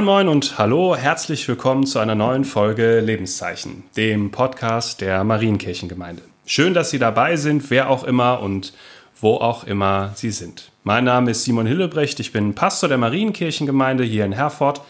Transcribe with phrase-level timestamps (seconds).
[0.00, 6.22] Moin Moin und hallo, herzlich willkommen zu einer neuen Folge Lebenszeichen, dem Podcast der Marienkirchengemeinde.
[6.46, 8.72] Schön, dass Sie dabei sind, wer auch immer und
[9.20, 10.72] wo auch immer Sie sind.
[10.84, 14.80] Mein Name ist Simon Hillebrecht, ich bin Pastor der Marienkirchengemeinde hier in Herford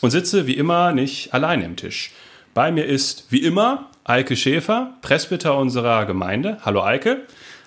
[0.00, 2.10] und sitze wie immer nicht allein im Tisch.
[2.52, 6.58] Bei mir ist wie immer Eike Schäfer, Presbyter unserer Gemeinde.
[6.62, 7.18] Hallo Eike.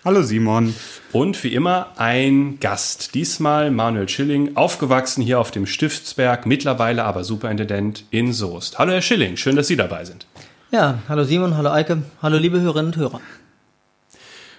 [0.04, 0.73] Hallo Simon.
[1.12, 3.14] Und wie immer ein Gast.
[3.14, 8.80] Diesmal Manuel Schilling, aufgewachsen hier auf dem Stiftsberg, mittlerweile aber Superintendent in Soest.
[8.80, 10.25] Hallo Herr Schilling, schön, dass Sie dabei sind.
[10.72, 13.22] Ja, hallo Simon, hallo Eike, hallo liebe Hörerinnen und Hörer.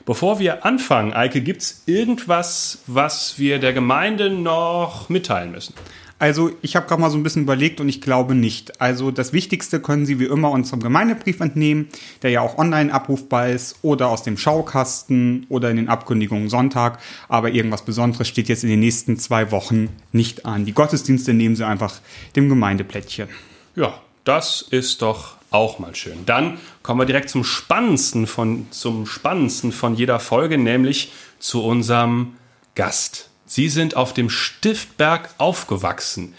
[0.06, 5.74] Bevor wir anfangen, Eike, gibt es irgendwas, was wir der Gemeinde noch mitteilen müssen?
[6.22, 8.80] Also ich habe gerade mal so ein bisschen überlegt und ich glaube nicht.
[8.80, 11.88] Also das Wichtigste können Sie wie immer unserem Gemeindebrief entnehmen,
[12.22, 17.00] der ja auch online abrufbar ist oder aus dem Schaukasten oder in den Abkündigungen Sonntag.
[17.28, 20.64] Aber irgendwas Besonderes steht jetzt in den nächsten zwei Wochen nicht an.
[20.64, 21.96] Die Gottesdienste nehmen Sie einfach
[22.36, 23.28] dem Gemeindeplättchen.
[23.74, 26.24] Ja, das ist doch auch mal schön.
[26.24, 32.34] Dann kommen wir direkt zum spannendsten von, zum spannendsten von jeder Folge, nämlich zu unserem
[32.76, 33.31] Gast.
[33.54, 36.32] Sie sind auf dem Stiftberg aufgewachsen.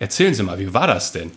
[0.00, 1.30] Erzählen Sie mal, wie war das denn?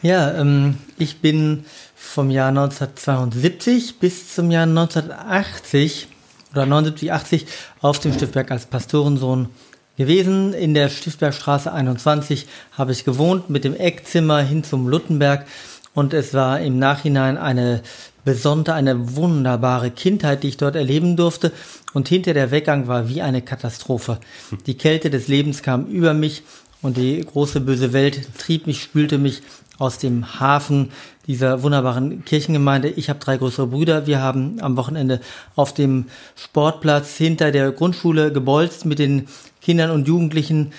[0.00, 6.08] Ja, ähm, ich bin vom Jahr 1972 bis zum Jahr 1980
[6.52, 7.46] oder 79, 80
[7.82, 9.50] auf dem Stiftberg als Pastorensohn
[9.98, 10.54] gewesen.
[10.54, 15.46] In der Stiftbergstraße 21 habe ich gewohnt mit dem Eckzimmer hin zum Luttenberg
[15.92, 17.82] und es war im Nachhinein eine
[18.28, 21.50] besondere, eine wunderbare Kindheit, die ich dort erleben durfte.
[21.94, 24.18] Und hinter der Weggang war wie eine Katastrophe.
[24.66, 26.42] Die Kälte des Lebens kam über mich
[26.82, 29.40] und die große böse Welt trieb mich, spülte mich
[29.78, 30.90] aus dem Hafen
[31.26, 32.90] dieser wunderbaren Kirchengemeinde.
[32.90, 34.06] Ich habe drei größere Brüder.
[34.06, 35.20] Wir haben am Wochenende
[35.56, 36.04] auf dem
[36.36, 39.26] Sportplatz hinter der Grundschule gebolzt mit den
[39.62, 40.72] Kindern und Jugendlichen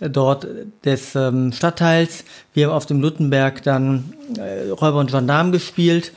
[0.00, 0.48] dort
[0.84, 2.24] des ähm, Stadtteils.
[2.52, 6.10] Wir haben auf dem Luttenberg dann äh, Räuber und Gendarm gespielt.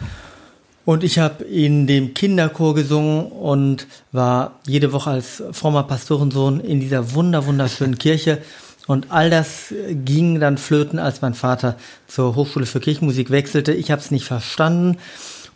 [0.89, 6.79] Und ich habe in dem Kinderchor gesungen und war jede Woche als frommer Pastorensohn in
[6.79, 8.39] dieser wunder wunderschönen Kirche.
[8.87, 11.77] Und all das ging dann flöten, als mein Vater
[12.07, 13.71] zur Hochschule für Kirchenmusik wechselte.
[13.71, 14.97] Ich habe es nicht verstanden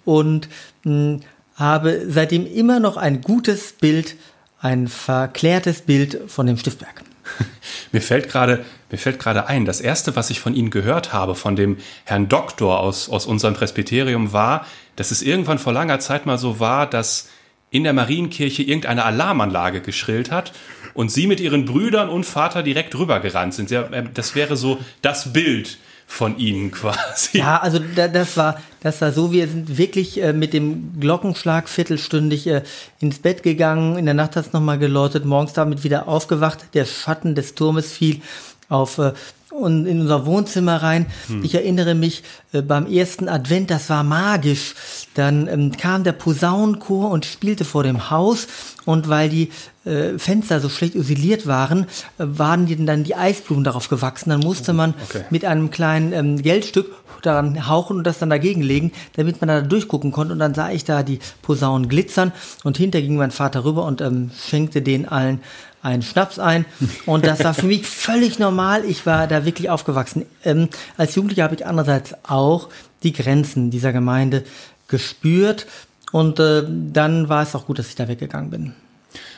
[0.06, 0.50] und
[0.84, 1.22] mh, hm,
[1.56, 4.16] habe seitdem immer noch ein gutes Bild,
[4.60, 7.04] ein verklärtes Bild von dem Stiftberg.
[7.92, 11.34] Mir fällt gerade mir fällt gerade ein, das erste, was ich von Ihnen gehört habe,
[11.34, 16.28] von dem Herrn Doktor aus, aus unserem Presbyterium, war, dass es irgendwann vor langer Zeit
[16.28, 17.28] mal so war, dass
[17.72, 20.54] in der Marienkirche irgendeine Alarmanlage geschrillt hat
[20.94, 23.72] und Sie mit Ihren Brüdern und Vater direkt rübergerannt sind.
[23.72, 27.40] Ähm, das wäre so das Bild von Ihnen quasi.
[27.40, 32.48] Ja, also das war, das war so, wir sind wirklich äh, mit dem Glockenschlag viertelstündig
[32.48, 32.64] äh,
[33.00, 36.86] ins Bett gegangen, in der Nacht hat es nochmal geläutet, morgens damit wieder aufgewacht, der
[36.86, 38.22] Schatten des Turmes fiel
[38.70, 39.14] auf äh,
[39.54, 41.06] und in unser Wohnzimmer rein.
[41.28, 41.44] Hm.
[41.44, 44.76] Ich erinnere mich äh, beim ersten Advent, das war magisch.
[45.14, 48.48] Dann ähm, kam der Posaunenchor und spielte vor dem Haus
[48.86, 49.50] und weil die
[49.86, 51.84] äh, Fenster so schlecht isoliert waren,
[52.18, 54.30] äh, waren die, dann die Eisblumen darauf gewachsen.
[54.30, 55.24] Dann musste oh, man okay.
[55.30, 56.92] mit einem kleinen ähm, Geldstück
[57.22, 60.34] daran hauchen und das dann dagegen legen, damit man da durchgucken konnte.
[60.34, 62.32] Und dann sah ich da die Posaunen glitzern
[62.64, 65.40] und hinter ging mein Vater rüber und ähm, schenkte den allen
[65.84, 66.66] einen Schnaps ein.
[67.06, 68.86] Und das war für mich völlig normal.
[68.86, 70.26] Ich war da wirklich aufgewachsen.
[70.44, 72.70] Ähm, als Jugendlicher habe ich andererseits auch
[73.04, 74.44] die Grenzen dieser Gemeinde
[74.88, 75.68] gespürt.
[76.12, 78.74] Und äh, dann war es auch gut, dass ich da weggegangen bin.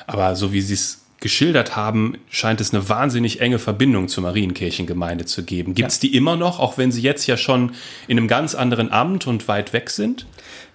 [0.07, 5.25] Aber so wie Sie es geschildert haben, scheint es eine wahnsinnig enge Verbindung zur Marienkirchengemeinde
[5.25, 5.73] zu geben.
[5.73, 6.01] Gibt es ja.
[6.01, 7.71] die immer noch, auch wenn Sie jetzt ja schon
[8.07, 10.27] in einem ganz anderen Amt und weit weg sind?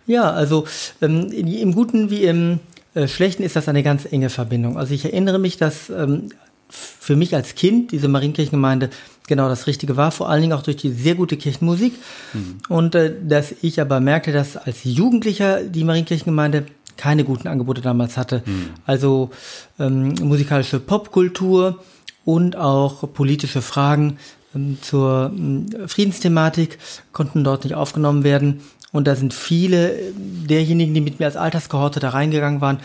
[0.06, 0.66] Ja, also
[1.00, 2.58] ähm, im Guten wie im
[3.06, 4.76] Schlechten ist das eine ganz enge Verbindung.
[4.76, 6.30] Also ich erinnere mich, dass ähm,
[6.68, 8.90] für mich als Kind diese Marienkirchengemeinde
[9.26, 11.94] genau das Richtige war, vor allen Dingen auch durch die sehr gute Kirchenmusik.
[12.32, 12.58] Mhm.
[12.68, 16.66] Und äh, dass ich aber merkte, dass als Jugendlicher die Marienkirchengemeinde
[16.96, 18.42] keine guten Angebote damals hatte.
[18.44, 18.70] Mhm.
[18.84, 19.30] Also
[19.78, 21.82] ähm, musikalische Popkultur
[22.24, 24.18] und auch politische Fragen
[24.54, 26.78] ähm, zur ähm, Friedensthematik
[27.12, 28.60] konnten dort nicht aufgenommen werden.
[28.92, 32.80] Und da sind viele derjenigen, die mit mir als Alterskohorte da reingegangen waren,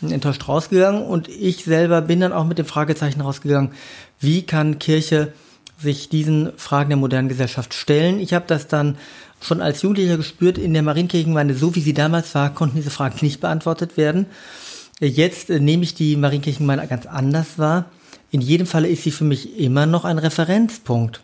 [0.00, 1.02] enttäuscht rausgegangen.
[1.02, 3.72] Und ich selber bin dann auch mit dem Fragezeichen rausgegangen,
[4.20, 5.32] wie kann Kirche
[5.80, 8.20] sich diesen Fragen der modernen Gesellschaft stellen?
[8.20, 8.98] Ich habe das dann
[9.40, 13.18] schon als Jugendlicher gespürt, in der Marienkirchengemeinde, so wie sie damals war, konnten diese Fragen
[13.20, 14.26] nicht beantwortet werden.
[15.00, 17.86] Jetzt äh, nehme ich die Marienkirchengemeinde ganz anders wahr.
[18.30, 21.20] In jedem Falle ist sie für mich immer noch ein Referenzpunkt.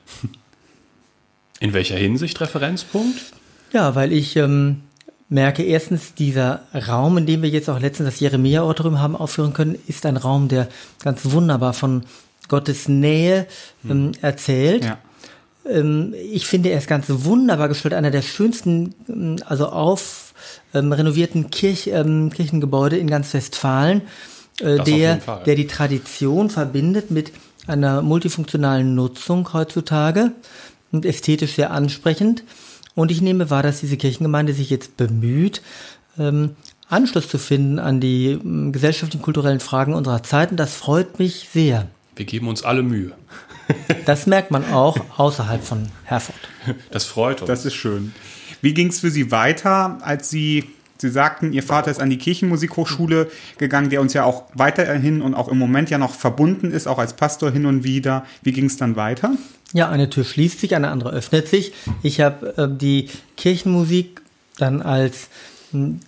[1.61, 3.21] In welcher Hinsicht Referenzpunkt?
[3.75, 4.83] Ja, weil ich ähm,
[5.29, 9.77] merke, erstens, dieser Raum, in dem wir jetzt auch letztens das Jeremia-Auditorium haben aufführen können,
[9.89, 10.69] ist ein Raum, der
[11.03, 12.05] ganz wunderbar von
[12.47, 13.49] Gottes Nähe
[13.85, 14.13] ähm, hm.
[14.23, 14.85] erzählt.
[14.85, 14.99] Ja.
[15.69, 20.35] ähm, ich finde, er ist ganz wunderbar gestellt, einer der schönsten, ähm, also auf
[20.73, 24.03] ähm, renovierten Kirch, ähm, Kirchengebäude in ganz Westfalen,
[24.61, 25.17] äh, der,
[25.47, 27.33] der die Tradition verbindet mit
[27.67, 30.31] einer multifunktionalen Nutzung heutzutage
[30.93, 32.45] und ästhetisch sehr ansprechend.
[32.95, 35.63] Und ich nehme wahr, dass diese Kirchengemeinde sich jetzt bemüht,
[36.19, 36.57] ähm,
[36.89, 40.51] Anschluss zu finden an die ähm, gesellschaftlichen, kulturellen Fragen unserer Zeit.
[40.51, 41.89] Und das freut mich sehr.
[42.15, 43.13] Wir geben uns alle Mühe.
[44.05, 46.37] Das merkt man auch außerhalb von Herford.
[46.91, 47.49] Das freut uns.
[47.49, 48.13] Das ist schön.
[48.61, 50.65] Wie ging es für Sie weiter, als Sie,
[50.99, 55.35] Sie sagten, Ihr Vater ist an die Kirchenmusikhochschule gegangen, der uns ja auch weiterhin und
[55.35, 58.25] auch im Moment ja noch verbunden ist, auch als Pastor hin und wieder.
[58.43, 59.33] Wie ging es dann weiter?
[59.73, 61.73] Ja, eine Tür schließt sich, eine andere öffnet sich.
[62.03, 64.23] Ich habe äh, die Kirchenmusik
[64.57, 65.29] dann als
[65.73, 65.99] hm,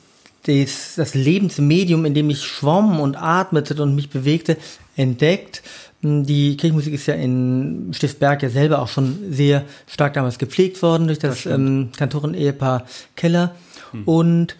[0.44, 4.56] das, das Lebensmedium, in dem ich schwamm und atmete und mich bewegte,
[4.94, 5.62] entdeckt.
[6.02, 11.08] Die Kirchenmusik ist ja in Stiftberg ja selber auch schon sehr stark damals gepflegt worden
[11.08, 12.86] durch das, das ähm, Kantoren-Ehepaar
[13.16, 13.56] Keller.
[13.98, 14.04] Hm.
[14.04, 14.56] Und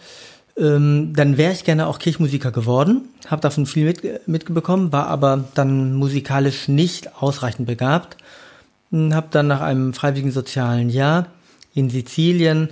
[0.57, 5.45] ähm, dann wäre ich gerne auch Kirchenmusiker geworden, habe davon viel mit, mitbekommen, war aber
[5.53, 8.17] dann musikalisch nicht ausreichend begabt.
[8.91, 11.27] Hm, habe dann nach einem freiwilligen sozialen Jahr
[11.73, 12.69] in Sizilien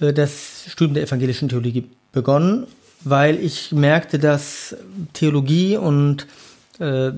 [0.00, 2.66] äh, das Studium der evangelischen Theologie begonnen,
[3.02, 4.76] weil ich merkte, dass
[5.12, 6.26] Theologie und
[6.78, 7.12] äh,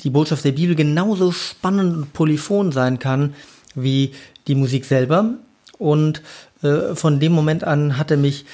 [0.00, 3.34] die Botschaft der Bibel genauso spannend und polyphon sein kann
[3.74, 4.12] wie
[4.46, 5.34] die Musik selber.
[5.78, 6.22] Und
[6.94, 8.44] von dem Moment an hatte mich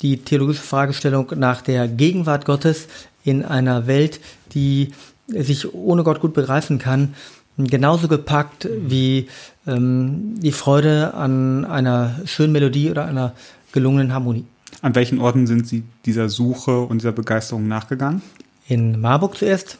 [0.00, 2.88] die theologische Fragestellung nach der Gegenwart Gottes
[3.24, 4.20] in einer Welt,
[4.54, 4.92] die
[5.28, 7.14] sich ohne Gott gut begreifen kann,
[7.56, 9.28] genauso gepackt wie
[9.66, 13.34] ähm, die Freude an einer schönen Melodie oder einer
[13.72, 14.44] gelungenen Harmonie.
[14.80, 18.22] An welchen Orten sind Sie dieser Suche und dieser Begeisterung nachgegangen?
[18.66, 19.78] In Marburg zuerst,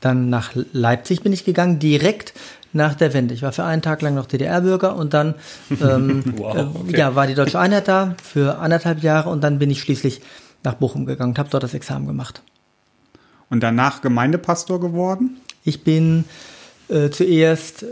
[0.00, 2.32] dann nach Leipzig bin ich gegangen, direkt
[2.72, 3.34] nach der Wende.
[3.34, 5.34] Ich war für einen Tag lang noch DDR-Bürger und dann
[5.80, 6.98] ähm, wow, äh, okay.
[6.98, 10.20] ja, war die Deutsche Einheit da für anderthalb Jahre und dann bin ich schließlich
[10.62, 12.42] nach Bochum gegangen und habe dort das Examen gemacht.
[13.48, 15.38] Und danach Gemeindepastor geworden?
[15.64, 16.24] Ich bin
[16.88, 17.84] äh, zuerst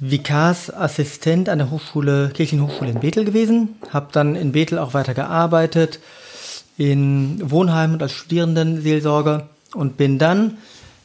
[0.00, 6.00] Vikarsassistent an der Hochschule, Kirchenhochschule in Bethel gewesen, habe dann in Bethel auch weiter gearbeitet,
[6.76, 10.58] in Wohnheimen und als Studierendenseelsorger und bin dann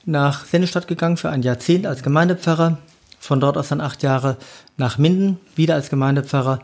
[0.06, 2.79] nach Sennestadt gegangen für ein Jahrzehnt als Gemeindepfarrer.
[3.19, 4.38] Von dort aus dann acht Jahre
[4.78, 6.60] nach Minden, wieder als Gemeindepfarrer.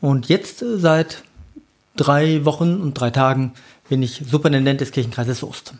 [0.00, 1.22] Und jetzt äh, seit
[1.96, 3.52] drei Wochen und drei Tagen
[3.88, 5.74] bin ich Superintendent des Kirchenkreises Soest.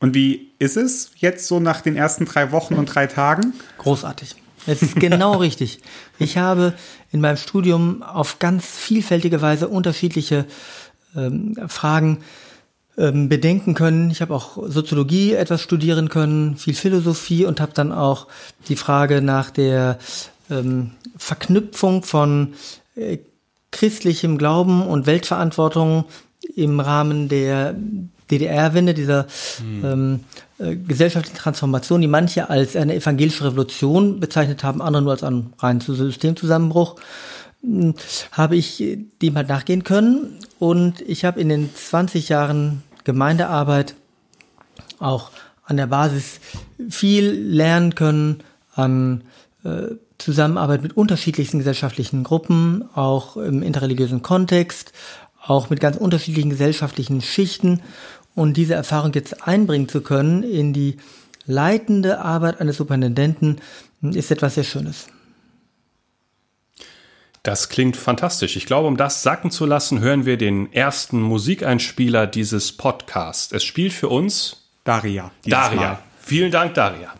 [0.00, 3.52] Und wie ist es jetzt so nach den ersten drei Wochen und drei Tagen?
[3.78, 4.36] Großartig.
[4.66, 5.80] Es ist genau richtig.
[6.18, 6.74] Ich habe
[7.10, 10.46] in meinem Studium auf ganz vielfältige Weise unterschiedliche
[11.16, 12.18] ähm, Fragen
[12.98, 14.10] ähm, bedenken können.
[14.10, 18.26] Ich habe auch Soziologie etwas studieren können, viel Philosophie und habe dann auch
[18.68, 19.98] die Frage nach der
[20.50, 22.54] ähm, Verknüpfung von
[22.96, 23.18] äh,
[23.70, 26.06] christlichem Glauben und Weltverantwortung
[26.56, 27.74] im Rahmen der
[28.30, 29.26] DDR-Wende, dieser
[29.58, 29.84] hm.
[29.84, 30.20] ähm,
[30.58, 35.52] äh, gesellschaftlichen Transformation, die manche als eine evangelische Revolution bezeichnet haben, andere nur als einen
[35.58, 36.96] reinen Systemzusammenbruch,
[37.62, 37.94] hm,
[38.32, 40.38] habe ich dem halt nachgehen können.
[40.58, 43.94] Und ich habe in den 20 Jahren Gemeindearbeit
[44.98, 45.30] auch
[45.64, 46.40] an der Basis
[46.90, 48.42] viel lernen können
[48.74, 49.22] an
[49.64, 54.92] äh, Zusammenarbeit mit unterschiedlichsten gesellschaftlichen Gruppen, auch im interreligiösen Kontext,
[55.42, 57.80] auch mit ganz unterschiedlichen gesellschaftlichen Schichten
[58.34, 60.98] und diese Erfahrung jetzt einbringen zu können in die
[61.46, 63.56] leitende Arbeit eines Superintendenten
[64.02, 65.06] ist etwas sehr Schönes.
[67.48, 68.56] Das klingt fantastisch.
[68.56, 73.52] Ich glaube, um das sacken zu lassen, hören wir den ersten Musikeinspieler dieses Podcasts.
[73.52, 75.30] Es spielt für uns Daria.
[75.46, 75.80] Daria.
[75.80, 75.98] Mal.
[76.20, 77.10] Vielen Dank, Daria.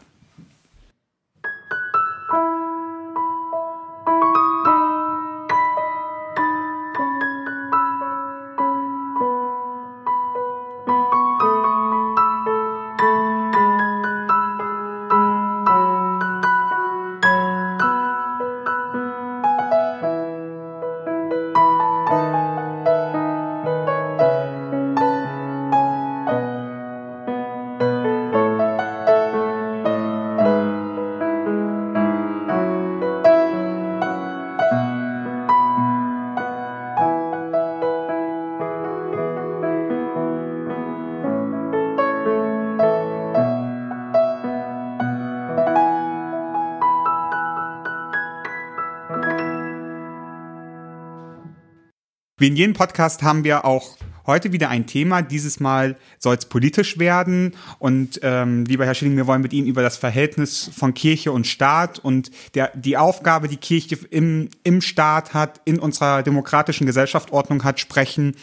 [52.41, 55.23] Wie in jedem Podcast haben wir auch Heute wieder ein Thema.
[55.23, 57.57] Dieses Mal soll es politisch werden.
[57.79, 61.47] Und ähm, lieber Herr Schilling, wir wollen mit Ihnen über das Verhältnis von Kirche und
[61.47, 67.65] Staat und der, die Aufgabe, die Kirche im, im Staat hat, in unserer demokratischen Gesellschaftsordnung
[67.65, 68.37] hat, sprechen.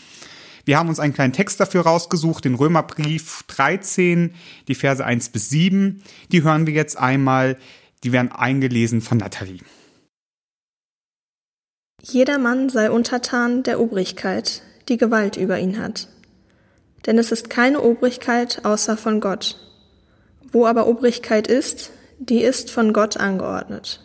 [0.66, 4.34] Wir haben uns einen kleinen Text dafür rausgesucht, den Römerbrief 13,
[4.68, 6.02] die Verse 1 bis 7.
[6.32, 7.58] Die hören wir jetzt einmal.
[8.04, 9.60] Die werden eingelesen von Nathalie.
[12.08, 16.08] Jeder Mann sei untertan der Obrigkeit, die Gewalt über ihn hat.
[17.08, 19.58] Denn es ist keine Obrigkeit außer von Gott.
[20.52, 24.02] Wo aber Obrigkeit ist, die ist von Gott angeordnet.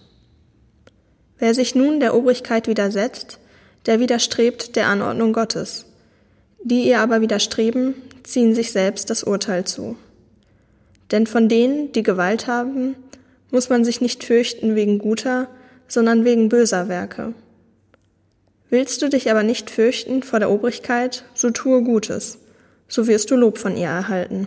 [1.38, 3.38] Wer sich nun der Obrigkeit widersetzt,
[3.84, 5.84] der widerstrebt der Anordnung Gottes.
[6.64, 9.98] Die ihr aber widerstreben, ziehen sich selbst das Urteil zu.
[11.10, 12.96] Denn von denen, die Gewalt haben,
[13.50, 15.48] muss man sich nicht fürchten wegen guter,
[15.86, 17.34] sondern wegen böser Werke.
[18.70, 22.38] Willst du dich aber nicht fürchten vor der Obrigkeit, so tue Gutes,
[22.88, 24.46] so wirst du Lob von ihr erhalten.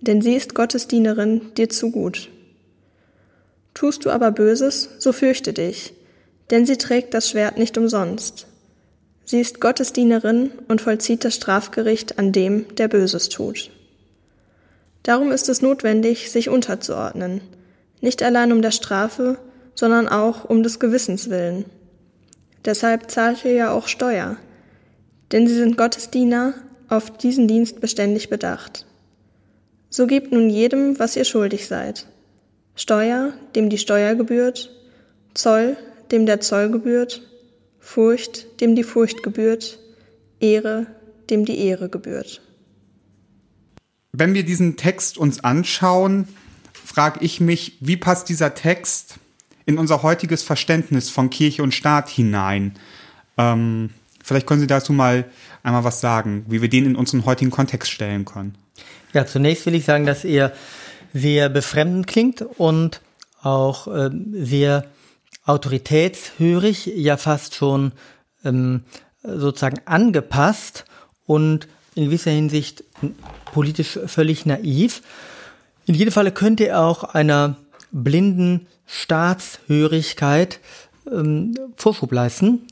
[0.00, 2.30] Denn sie ist Gottes Dienerin dir zu gut.
[3.74, 5.92] Tust du aber Böses, so fürchte dich,
[6.50, 8.46] denn sie trägt das Schwert nicht umsonst.
[9.26, 13.70] Sie ist Gottes Dienerin und vollzieht das Strafgericht an dem, der Böses tut.
[15.02, 17.42] Darum ist es notwendig, sich unterzuordnen,
[18.00, 19.36] nicht allein um der Strafe,
[19.74, 21.66] sondern auch um des Gewissens willen.
[22.64, 24.36] Deshalb zahlt ihr ja auch Steuer,
[25.32, 26.54] denn sie sind Gottes Diener,
[26.88, 28.86] auf diesen Dienst beständig bedacht.
[29.90, 32.06] So gebt nun jedem, was ihr schuldig seid.
[32.74, 34.70] Steuer, dem die Steuer gebührt,
[35.34, 35.76] Zoll,
[36.10, 37.22] dem der Zoll gebührt,
[37.78, 39.78] Furcht, dem die Furcht gebührt,
[40.40, 40.86] Ehre,
[41.30, 42.40] dem die Ehre gebührt.
[44.12, 46.28] Wenn wir diesen Text uns anschauen,
[46.72, 49.18] frage ich mich, wie passt dieser Text
[49.68, 52.72] in unser heutiges Verständnis von Kirche und Staat hinein.
[53.36, 53.90] Ähm,
[54.24, 55.26] vielleicht können Sie dazu mal
[55.62, 58.56] einmal was sagen, wie wir den in unseren heutigen Kontext stellen können.
[59.12, 60.54] Ja, zunächst will ich sagen, dass er
[61.12, 63.02] sehr befremdend klingt und
[63.42, 64.86] auch äh, sehr
[65.44, 67.92] autoritätshörig, ja fast schon
[68.46, 68.84] ähm,
[69.22, 70.86] sozusagen angepasst
[71.26, 72.84] und in gewisser Hinsicht
[73.52, 75.02] politisch völlig naiv.
[75.84, 77.56] In jedem Falle könnte er auch einer
[77.92, 80.58] blinden Staatshörigkeit
[81.12, 82.66] ähm, Vorschub leisten.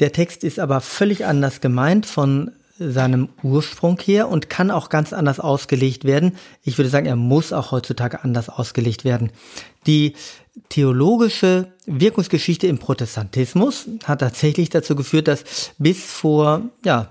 [0.00, 5.12] Der Text ist aber völlig anders gemeint von seinem Ursprung her und kann auch ganz
[5.12, 6.36] anders ausgelegt werden.
[6.64, 9.30] Ich würde sagen, er muss auch heutzutage anders ausgelegt werden.
[9.86, 10.14] Die
[10.70, 15.44] theologische Wirkungsgeschichte im Protestantismus hat tatsächlich dazu geführt, dass
[15.78, 17.10] bis vor ja,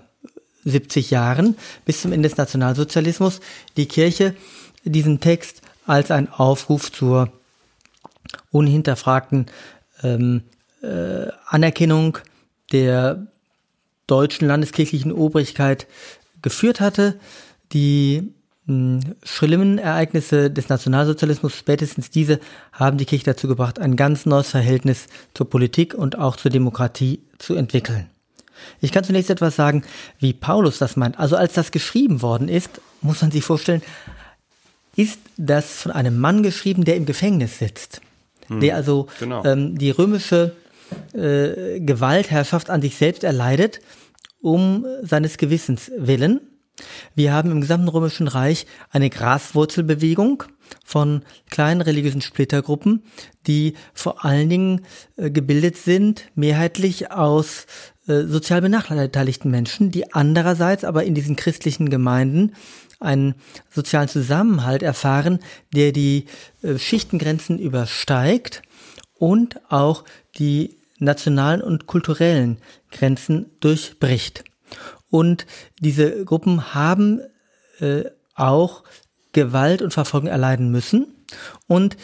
[0.66, 3.40] 70 Jahren, bis zum Ende des Nationalsozialismus,
[3.78, 4.36] die Kirche
[4.84, 7.32] diesen Text als ein Aufruf zur
[8.54, 9.48] unhinterfragten
[10.04, 10.44] ähm,
[10.82, 12.20] äh, Anerkennung
[12.72, 13.28] der
[14.08, 15.88] deutschen landeskirchlichen Obrigkeit
[16.42, 17.20] geführt hatte.
[17.74, 18.32] Die
[18.66, 22.40] mh, hm, schlimmen Ereignisse des Nationalsozialismus, spätestens diese,
[22.72, 27.22] haben die Kirche dazu gebracht, ein ganz neues Verhältnis zur Politik und auch zur Demokratie
[27.40, 28.08] zu entwickeln.
[28.80, 29.84] Ich kann zunächst etwas sagen,
[30.20, 31.20] wie Paulus das meint.
[31.20, 32.70] Also als das geschrieben worden ist,
[33.02, 33.82] muss man sich vorstellen,
[34.96, 38.00] ist das von einem Mann geschrieben, der im Gefängnis sitzt
[38.48, 38.60] hm.
[38.60, 39.44] der also genau.
[39.46, 40.56] ähm, die römische
[41.14, 43.80] äh, Gewaltherrschaft an sich selbst erleidet,
[44.42, 46.42] um seines Gewissens willen.
[47.16, 50.44] Wir haben im gesamten römischen Reich eine Graswurzelbewegung
[50.84, 53.04] von kleinen religiösen Splittergruppen,
[53.46, 54.82] die vor allen Dingen
[55.16, 57.68] äh, gebildet sind, mehrheitlich aus
[58.08, 62.54] äh, sozial benachteiligten Menschen, die andererseits aber in diesen christlichen Gemeinden
[63.04, 63.36] einen
[63.70, 65.40] sozialen Zusammenhalt erfahren,
[65.74, 66.26] der die
[66.62, 68.62] äh, Schichtengrenzen übersteigt
[69.14, 70.04] und auch
[70.38, 72.58] die nationalen und kulturellen
[72.92, 74.44] Grenzen durchbricht.
[75.10, 75.46] Und
[75.80, 77.22] diese Gruppen haben
[77.80, 78.06] äh,
[78.36, 78.84] auch
[79.32, 81.08] Gewalt und Verfolgung erleiden müssen.
[81.68, 81.98] Und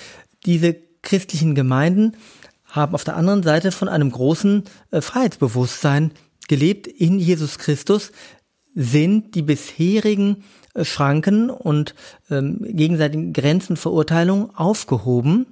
[0.46, 2.18] diese christlichen Gemeinden
[2.66, 6.12] haben auf der anderen Seite von einem großen äh, Freiheitsbewusstsein
[6.48, 8.12] gelebt in Jesus Christus,
[8.76, 10.44] sind die bisherigen
[10.80, 11.96] äh, Schranken und
[12.30, 15.48] ähm, gegenseitigen Grenzen, Verurteilungen aufgehoben.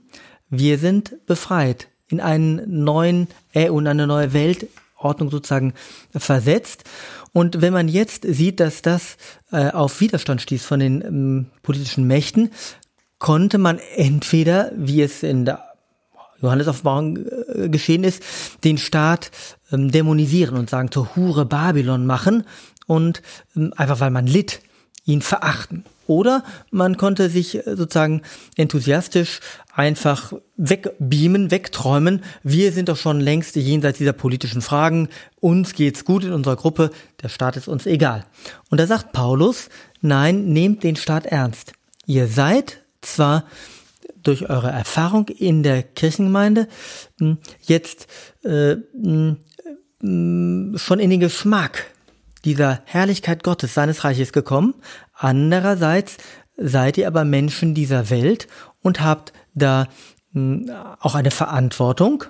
[0.50, 5.74] Wir sind befreit in einen neuen äh, und eine neue Weltordnung sozusagen
[6.16, 6.84] versetzt.
[7.34, 9.18] Und wenn man jetzt sieht, dass das
[9.52, 12.52] äh, auf Widerstand stieß von den ähm, politischen Mächten,
[13.20, 15.64] konnte man entweder, wie es in der
[16.42, 18.24] Johannes-Offenbarung äh, geschehen ist,
[18.64, 19.32] den Staat
[19.72, 22.46] ähm, dämonisieren und sagen zur Hure Babylon machen
[22.86, 23.22] und
[23.56, 24.62] ähm, einfach weil man litt
[25.08, 25.84] ihn verachten.
[26.06, 28.22] Oder man konnte sich sozusagen
[28.56, 29.40] enthusiastisch
[29.74, 32.24] einfach wegbeamen, wegträumen.
[32.44, 35.10] Wir sind doch schon längst jenseits dieser politischen Fragen.
[35.40, 36.92] Uns geht's gut in unserer Gruppe.
[37.22, 38.26] Der Staat ist uns egal.
[38.70, 39.70] Und da sagt Paulus,
[40.02, 41.74] nein, nehmt den Staat ernst.
[42.06, 43.44] Ihr seid zwar
[44.24, 46.68] durch eure Erfahrung in der Kirchengemeinde
[47.20, 48.08] hm, jetzt
[48.44, 49.38] äh, hm,
[50.02, 51.86] hm, schon in den Geschmack
[52.46, 54.76] dieser Herrlichkeit Gottes, seines Reiches gekommen.
[55.14, 56.18] Andererseits
[56.58, 58.48] seid ihr aber Menschen dieser Welt
[58.82, 59.88] und habt da
[61.00, 62.26] auch eine Verantwortung.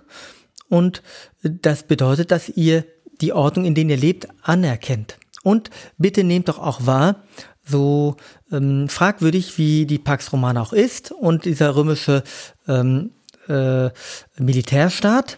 [0.69, 1.01] Und
[1.43, 2.85] das bedeutet, dass ihr
[3.21, 5.17] die Ordnung, in der ihr lebt, anerkennt.
[5.43, 7.23] Und bitte nehmt doch auch wahr,
[7.65, 8.15] so
[8.51, 12.23] ähm, fragwürdig wie die Pax Romana auch ist und dieser römische
[12.67, 13.11] ähm,
[13.47, 13.89] äh,
[14.37, 15.37] Militärstaat,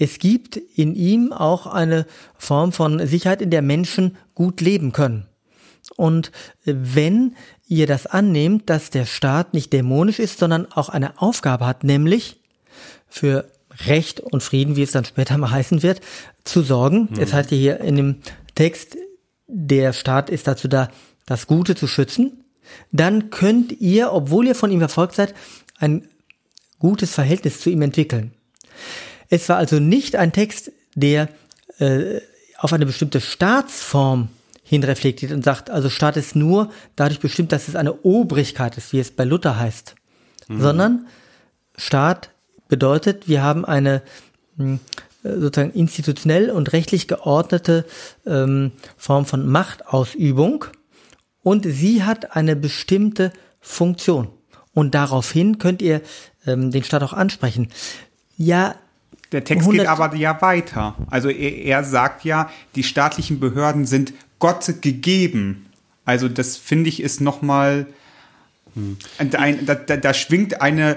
[0.00, 2.06] es gibt in ihm auch eine
[2.38, 5.26] Form von Sicherheit, in der Menschen gut leben können.
[5.94, 6.32] Und
[6.64, 7.36] wenn
[7.68, 12.40] ihr das annehmt, dass der Staat nicht dämonisch ist, sondern auch eine Aufgabe hat, nämlich
[13.10, 13.44] für
[13.86, 16.00] Recht und Frieden, wie es dann später mal heißen wird,
[16.44, 17.08] zu sorgen.
[17.10, 17.20] Mhm.
[17.20, 18.16] Es heißt hier in dem
[18.54, 18.96] Text,
[19.48, 20.88] der Staat ist dazu da,
[21.26, 22.42] das Gute zu schützen,
[22.90, 25.34] dann könnt ihr, obwohl ihr von ihm verfolgt seid,
[25.78, 26.08] ein
[26.78, 28.32] gutes Verhältnis zu ihm entwickeln.
[29.30, 31.28] Es war also nicht ein Text, der
[31.78, 32.20] äh,
[32.58, 34.28] auf eine bestimmte Staatsform
[34.62, 39.00] hinreflektiert und sagt, also Staat ist nur dadurch bestimmt, dass es eine Obrigkeit ist, wie
[39.00, 39.94] es bei Luther heißt,
[40.48, 40.60] mhm.
[40.60, 41.06] sondern
[41.76, 42.30] Staat
[42.68, 44.02] bedeutet, wir haben eine
[44.56, 44.78] hm,
[45.22, 47.84] sozusagen institutionell und rechtlich geordnete
[48.26, 50.66] ähm, Form von Machtausübung
[51.42, 54.28] und sie hat eine bestimmte Funktion.
[54.72, 56.00] Und daraufhin könnt ihr
[56.46, 57.68] ähm, den Staat auch ansprechen.
[58.36, 58.76] Ja.
[59.32, 60.96] Der Text geht aber ja weiter.
[61.08, 65.66] Also er, er sagt ja, die staatlichen Behörden sind Gott gegeben.
[66.04, 67.86] Also das finde ich ist nochmal,
[68.74, 68.96] hm.
[69.18, 70.96] ein, da, da, da schwingt eine,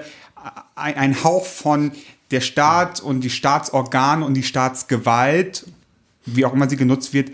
[0.76, 1.92] ein, ein Hauch von
[2.32, 5.68] der Staat und die Staatsorgane und die Staatsgewalt,
[6.26, 7.32] wie auch immer sie genutzt wird,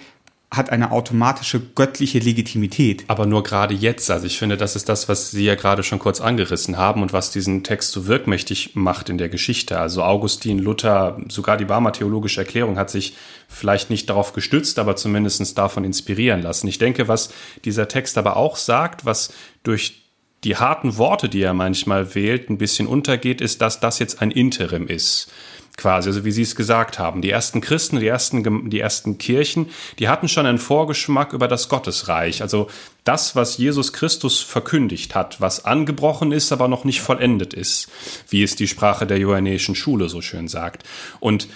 [0.51, 3.03] hat eine automatische göttliche Legitimität.
[3.07, 4.09] Aber nur gerade jetzt.
[4.09, 7.13] Also ich finde, das ist das, was Sie ja gerade schon kurz angerissen haben und
[7.13, 9.79] was diesen Text so wirkmächtig macht in der Geschichte.
[9.79, 13.15] Also Augustin, Luther, sogar die Barmer Theologische Erklärung hat sich
[13.47, 16.67] vielleicht nicht darauf gestützt, aber zumindest davon inspirieren lassen.
[16.67, 17.31] Ich denke, was
[17.63, 19.31] dieser Text aber auch sagt, was
[19.61, 20.01] durch
[20.43, 24.31] die harten Worte, die er manchmal wählt, ein bisschen untergeht, ist, dass das jetzt ein
[24.31, 25.31] Interim ist
[25.79, 27.21] quasi, also wie Sie es gesagt haben.
[27.21, 31.69] Die ersten Christen, die ersten, die ersten Kirchen, die hatten schon einen Vorgeschmack über das
[31.69, 32.41] Gottesreich.
[32.41, 32.67] Also
[33.03, 37.89] das, was Jesus Christus verkündigt hat, was angebrochen ist, aber noch nicht vollendet ist,
[38.29, 40.83] wie es die Sprache der johannäischen Schule so schön sagt.
[41.19, 41.47] Und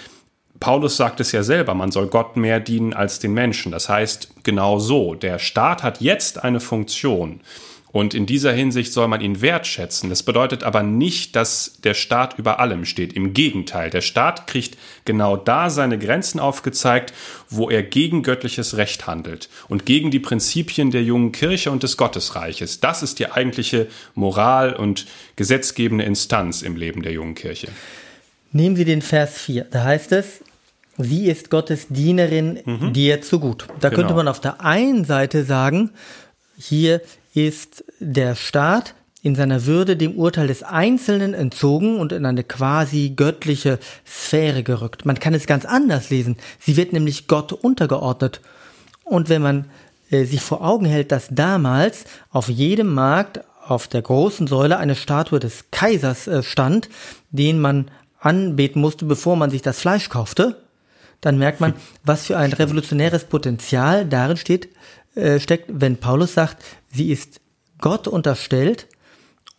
[0.58, 3.70] Paulus sagt es ja selber, man soll Gott mehr dienen als den Menschen.
[3.70, 5.14] Das heißt, genau so.
[5.14, 7.40] Der Staat hat jetzt eine Funktion.
[7.94, 10.10] Und in dieser Hinsicht soll man ihn wertschätzen.
[10.10, 13.12] Das bedeutet aber nicht, dass der Staat über allem steht.
[13.12, 17.14] Im Gegenteil, der Staat kriegt genau da seine Grenzen aufgezeigt,
[17.48, 21.96] wo er gegen göttliches Recht handelt und gegen die Prinzipien der jungen Kirche und des
[21.96, 22.80] Gottesreiches.
[22.80, 27.68] Das ist die eigentliche Moral und gesetzgebende Instanz im Leben der jungen Kirche.
[28.50, 29.66] Nehmen Sie den Vers 4.
[29.70, 30.40] Da heißt es,
[30.98, 32.92] sie ist Gottes Dienerin mhm.
[32.92, 33.68] dir zu gut.
[33.78, 34.00] Da genau.
[34.00, 35.90] könnte man auf der einen Seite sagen,
[36.58, 37.00] hier
[37.34, 43.14] ist der Staat in seiner Würde dem Urteil des Einzelnen entzogen und in eine quasi
[43.16, 45.06] göttliche Sphäre gerückt.
[45.06, 46.36] Man kann es ganz anders lesen.
[46.60, 48.40] Sie wird nämlich Gott untergeordnet.
[49.02, 49.64] Und wenn man
[50.10, 54.94] äh, sich vor Augen hält, dass damals auf jedem Markt auf der großen Säule eine
[54.94, 56.90] Statue des Kaisers äh, stand,
[57.30, 60.56] den man anbeten musste, bevor man sich das Fleisch kaufte,
[61.22, 61.72] dann merkt man,
[62.04, 64.68] was für ein revolutionäres Potenzial darin steht,
[65.14, 67.40] äh, steckt, wenn Paulus sagt, sie ist
[67.78, 68.86] Gott unterstellt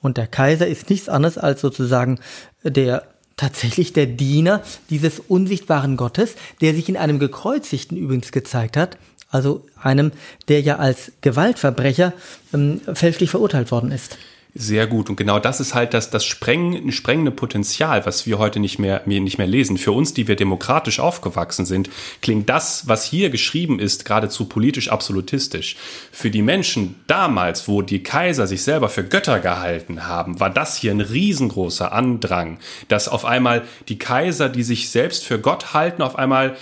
[0.01, 2.19] und der Kaiser ist nichts anderes als sozusagen
[2.63, 8.97] der tatsächlich der Diener dieses unsichtbaren Gottes, der sich in einem Gekreuzigten übrigens gezeigt hat,
[9.29, 10.11] also einem,
[10.47, 12.13] der ja als Gewaltverbrecher
[12.53, 14.17] ähm, fälschlich verurteilt worden ist.
[14.57, 15.09] Sehr gut.
[15.09, 19.01] Und genau das ist halt das, das spreng, sprengende Potenzial, was wir heute nicht mehr,
[19.05, 19.77] nicht mehr lesen.
[19.77, 21.89] Für uns, die wir demokratisch aufgewachsen sind,
[22.21, 25.75] klingt das, was hier geschrieben ist, geradezu politisch absolutistisch.
[26.09, 30.77] Für die Menschen damals, wo die Kaiser sich selber für Götter gehalten haben, war das
[30.77, 36.01] hier ein riesengroßer Andrang, dass auf einmal die Kaiser, die sich selbst für Gott halten,
[36.01, 36.55] auf einmal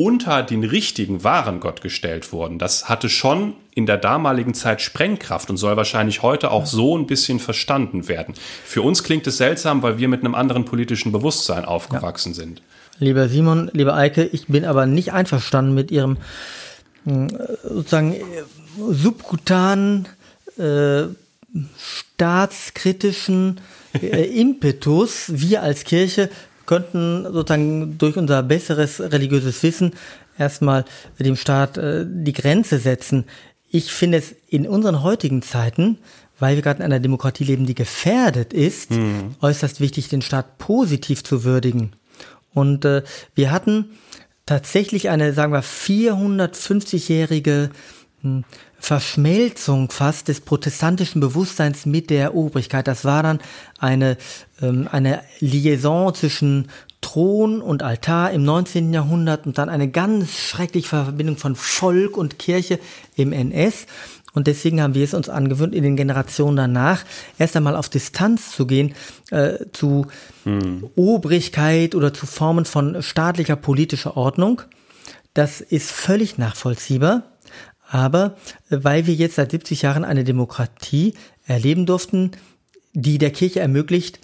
[0.00, 2.58] unter den richtigen, wahren Gott gestellt wurden.
[2.58, 7.06] Das hatte schon in der damaligen Zeit Sprengkraft und soll wahrscheinlich heute auch so ein
[7.06, 8.34] bisschen verstanden werden.
[8.64, 12.36] Für uns klingt es seltsam, weil wir mit einem anderen politischen Bewusstsein aufgewachsen ja.
[12.36, 12.62] sind.
[12.98, 16.16] Lieber Simon, lieber Eike, ich bin aber nicht einverstanden mit Ihrem
[17.04, 17.28] hm,
[17.62, 18.16] sozusagen
[18.78, 20.08] subkutanen,
[20.56, 21.08] äh,
[21.76, 23.60] staatskritischen
[24.00, 26.30] äh, Impetus, wir als Kirche
[26.70, 29.94] könnten sozusagen durch unser besseres religiöses Wissen
[30.38, 30.84] erstmal
[31.18, 33.24] dem Staat äh, die Grenze setzen.
[33.68, 35.98] Ich finde es in unseren heutigen Zeiten,
[36.38, 39.34] weil wir gerade in einer Demokratie leben, die gefährdet ist, mhm.
[39.40, 41.90] äußerst wichtig, den Staat positiv zu würdigen.
[42.54, 43.02] Und äh,
[43.34, 43.86] wir hatten
[44.46, 47.70] tatsächlich eine, sagen wir, 450-jährige
[48.22, 48.44] hm,
[48.80, 52.88] Verschmelzung fast des protestantischen Bewusstseins mit der Obrigkeit.
[52.88, 53.38] Das war dann
[53.78, 54.16] eine,
[54.60, 56.68] ähm, eine Liaison zwischen
[57.00, 58.92] Thron und Altar im 19.
[58.92, 62.78] Jahrhundert und dann eine ganz schreckliche Verbindung von Volk und Kirche
[63.16, 63.86] im NS.
[64.32, 67.04] Und deswegen haben wir es uns angewöhnt, in den Generationen danach
[67.38, 68.94] erst einmal auf Distanz zu gehen,
[69.30, 70.06] äh, zu
[70.44, 70.88] hm.
[70.94, 74.62] Obrigkeit oder zu Formen von staatlicher politischer Ordnung.
[75.34, 77.24] Das ist völlig nachvollziehbar.
[77.90, 78.36] Aber
[78.70, 82.30] äh, weil wir jetzt seit 70 Jahren eine Demokratie erleben durften,
[82.92, 84.20] die der Kirche ermöglicht,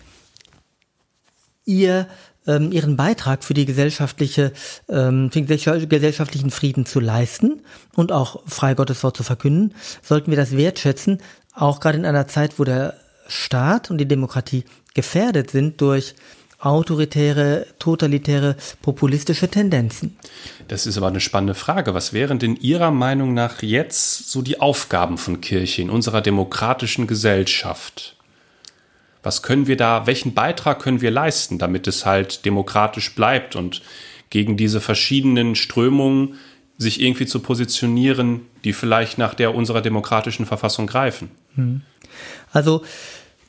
[1.65, 2.07] ihr
[2.47, 4.53] ähm, ihren Beitrag für die gesellschaftliche,
[4.89, 7.63] ähm, für den gesellschaftlichen Frieden zu leisten
[7.97, 11.21] und auch frei Gottes Wort zu verkünden, sollten wir das wertschätzen,
[11.53, 12.95] auch gerade in einer Zeit, wo der
[13.27, 16.15] Staat und die Demokratie gefährdet sind durch
[16.59, 20.17] autoritäre, totalitäre, populistische Tendenzen.
[20.69, 21.95] Das ist aber eine spannende Frage.
[21.95, 27.07] Was wären denn Ihrer Meinung nach jetzt so die Aufgaben von Kirche in unserer demokratischen
[27.07, 28.17] Gesellschaft?
[29.23, 33.83] Was können wir da, welchen Beitrag können wir leisten, damit es halt demokratisch bleibt und
[34.31, 36.35] gegen diese verschiedenen Strömungen
[36.79, 41.31] sich irgendwie zu positionieren, die vielleicht nach der unserer demokratischen Verfassung greifen?
[41.55, 41.83] Hm.
[42.53, 42.83] Also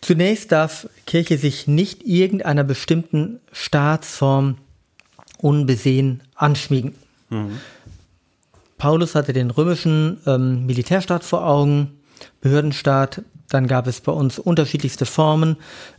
[0.08, 4.58] zunächst darf Kirche sich nicht irgendeiner bestimmten Staatsform
[5.40, 6.96] unbesehen anschmiegen.
[7.30, 7.58] Mhm.
[8.78, 12.00] Paulus hatte den römischen ähm, Militärstaat vor Augen,
[12.40, 15.58] Behördenstaat, dann gab es bei uns unterschiedlichste Formen.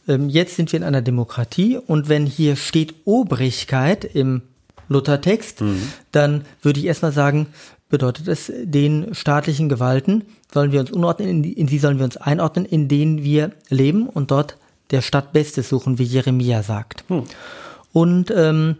[0.08, 4.40] Ähm, jetzt sind wir in einer Demokratie und wenn hier steht Obrigkeit im
[4.88, 5.92] Luthertext, mhm.
[6.12, 7.48] dann würde ich erstmal sagen,
[7.90, 12.64] bedeutet es, den staatlichen Gewalten sollen wir uns unordnen, in, die, sollen wir uns einordnen,
[12.64, 14.56] in denen wir leben und dort
[14.90, 17.08] der Stadt Bestes suchen, wie Jeremia sagt.
[17.10, 17.24] Mhm.
[17.92, 18.76] Und ähm,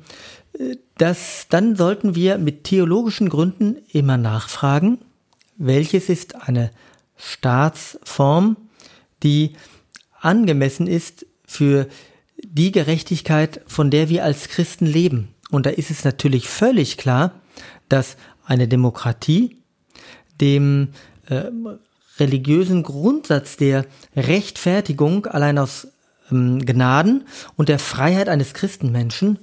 [0.97, 4.99] das, dann sollten wir mit theologischen Gründen immer nachfragen,
[5.57, 6.71] welches ist eine
[7.17, 8.57] Staatsform,
[9.23, 9.55] die
[10.21, 11.89] angemessen ist für
[12.43, 15.35] die Gerechtigkeit, von der wir als Christen leben.
[15.51, 17.33] Und da ist es natürlich völlig klar,
[17.89, 19.57] dass eine Demokratie
[20.41, 20.89] dem
[21.29, 21.51] äh,
[22.19, 23.87] religiösen Grundsatz der
[24.17, 25.89] Rechtfertigung allein aus
[26.31, 27.25] ähm, Gnaden
[27.57, 29.39] und der Freiheit eines Christenmenschen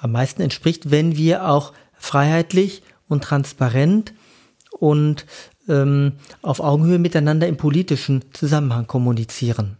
[0.00, 4.12] am meisten entspricht, wenn wir auch freiheitlich und transparent
[4.70, 5.26] und
[5.68, 9.76] ähm, auf Augenhöhe miteinander im politischen Zusammenhang kommunizieren.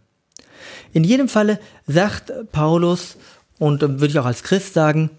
[0.91, 3.17] In jedem Falle sagt Paulus,
[3.59, 5.09] und äh, würde ich auch als Christ sagen,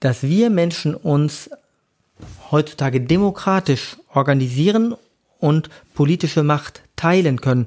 [0.00, 1.50] dass wir Menschen uns
[2.50, 4.94] heutzutage demokratisch organisieren
[5.38, 7.66] und politische Macht teilen können,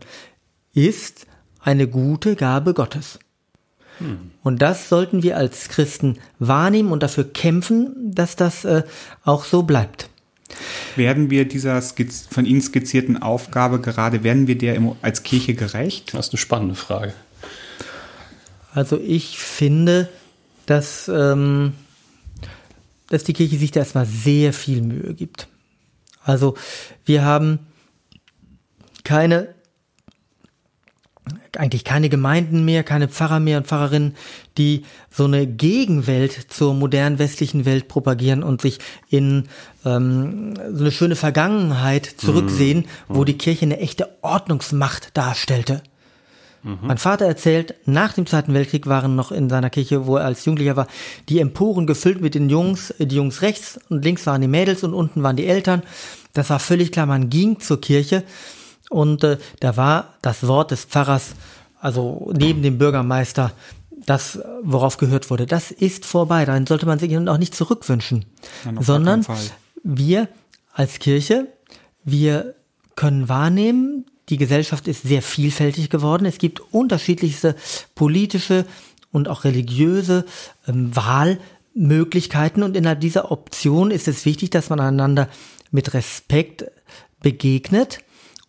[0.74, 1.26] ist
[1.62, 3.20] eine gute Gabe Gottes.
[4.00, 4.32] Hm.
[4.44, 8.84] Und das sollten wir als Christen wahrnehmen und dafür kämpfen, dass das äh,
[9.24, 10.10] auch so bleibt.
[10.96, 16.14] Werden wir dieser von Ihnen skizzierten Aufgabe gerade, werden wir der als Kirche gerecht?
[16.14, 17.14] Das ist eine spannende Frage.
[18.74, 20.10] Also ich finde,
[20.66, 21.74] dass, ähm,
[23.10, 25.48] dass die Kirche sich da erstmal sehr viel Mühe gibt.
[26.24, 26.56] Also
[27.06, 27.60] wir haben
[29.04, 29.56] keine
[31.58, 34.16] eigentlich keine Gemeinden mehr, keine Pfarrer mehr und Pfarrerinnen,
[34.58, 38.80] die so eine Gegenwelt zur modernen westlichen Welt propagieren und sich
[39.10, 39.50] in
[39.86, 42.86] ähm, so eine schöne Vergangenheit zurücksehen, mhm.
[43.16, 45.82] wo die Kirche eine echte Ordnungsmacht darstellte.
[46.64, 46.78] Mhm.
[46.82, 50.46] Mein Vater erzählt, nach dem Zweiten Weltkrieg waren noch in seiner Kirche, wo er als
[50.46, 50.88] Jugendlicher war,
[51.30, 54.94] die Emporen gefüllt mit den Jungs, die Jungs rechts und links waren die Mädels und
[54.94, 55.84] unten waren die Eltern.
[56.34, 58.24] Das war völlig klar, man ging zur Kirche
[58.90, 61.32] und äh, da war das Wort des Pfarrers,
[61.80, 63.52] also neben dem Bürgermeister,
[64.06, 65.46] das, worauf gehört wurde.
[65.46, 66.46] Das ist vorbei.
[66.46, 68.26] Dahin sollte man sich auch nicht zurückwünschen.
[68.66, 69.26] Ja, sondern
[69.84, 70.28] wir
[70.74, 71.48] als Kirche,
[72.04, 72.56] wir
[72.96, 76.26] können wahrnehmen, die Gesellschaft ist sehr vielfältig geworden.
[76.26, 77.56] Es gibt unterschiedlichste
[77.96, 78.66] politische
[79.12, 80.26] und auch religiöse
[80.68, 85.30] ähm, Wahlmöglichkeiten und innerhalb dieser Option ist es wichtig, dass man einander
[85.72, 86.66] mit Respekt
[87.22, 88.00] begegnet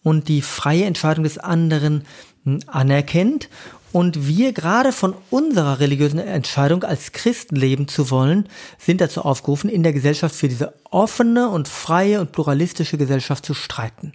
[0.03, 2.05] und die freie Entscheidung des anderen
[2.45, 3.49] hm, anerkennt
[3.93, 9.69] Und wir gerade von unserer religiösen Entscheidung als Christen leben zu wollen, sind dazu aufgerufen,
[9.69, 14.12] in der Gesellschaft für diese offene und freie und pluralistische Gesellschaft zu streiten.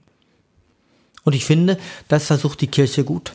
[1.25, 3.33] Und ich finde, das versucht die Kirche gut.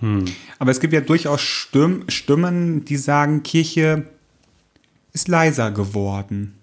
[0.00, 0.26] Hm.
[0.58, 4.04] Aber es gibt ja durchaus Stimmen, die sagen, Kirche
[5.14, 6.54] ist leiser geworden.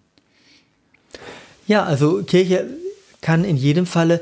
[1.65, 2.67] Ja, also Kirche
[3.21, 4.21] kann in jedem Falle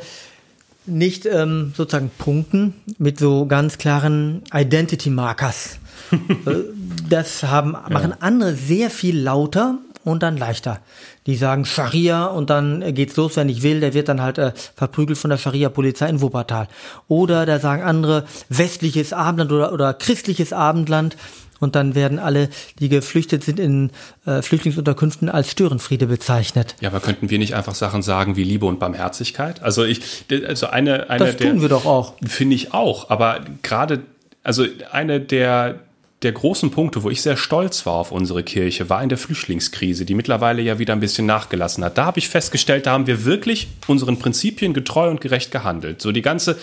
[0.86, 5.80] nicht ähm, sozusagen punkten mit so ganz klaren Identity Markers.
[6.46, 6.64] Äh,
[7.10, 8.18] das haben, machen ja.
[8.22, 10.80] andere sehr viel lauter und dann leichter.
[11.28, 14.54] Die sagen Scharia und dann geht's los, wenn ich will, der wird dann halt äh,
[14.76, 16.68] verprügelt von der Scharia-Polizei in Wuppertal.
[17.08, 21.18] Oder da sagen andere westliches Abendland oder, oder christliches Abendland
[21.60, 23.92] und dann werden alle, die geflüchtet sind in
[24.26, 26.76] äh, Flüchtlingsunterkünften, als Störenfriede bezeichnet.
[26.80, 29.62] Ja, aber könnten wir nicht einfach Sachen sagen wie Liebe und Barmherzigkeit?
[29.62, 30.02] Also ich,
[30.48, 32.14] also eine, eine das tun wir doch auch.
[32.26, 33.10] Finde ich auch.
[33.10, 34.04] Aber gerade,
[34.44, 35.80] also eine der
[36.24, 40.04] der großen Punkte, wo ich sehr stolz war auf unsere Kirche, war in der Flüchtlingskrise,
[40.04, 42.00] die mittlerweile ja wieder ein bisschen nachgelassen hat.
[42.00, 46.02] Da habe ich festgestellt, da haben wir wirklich unseren Prinzipien getreu und gerecht gehandelt.
[46.02, 46.58] So die ganze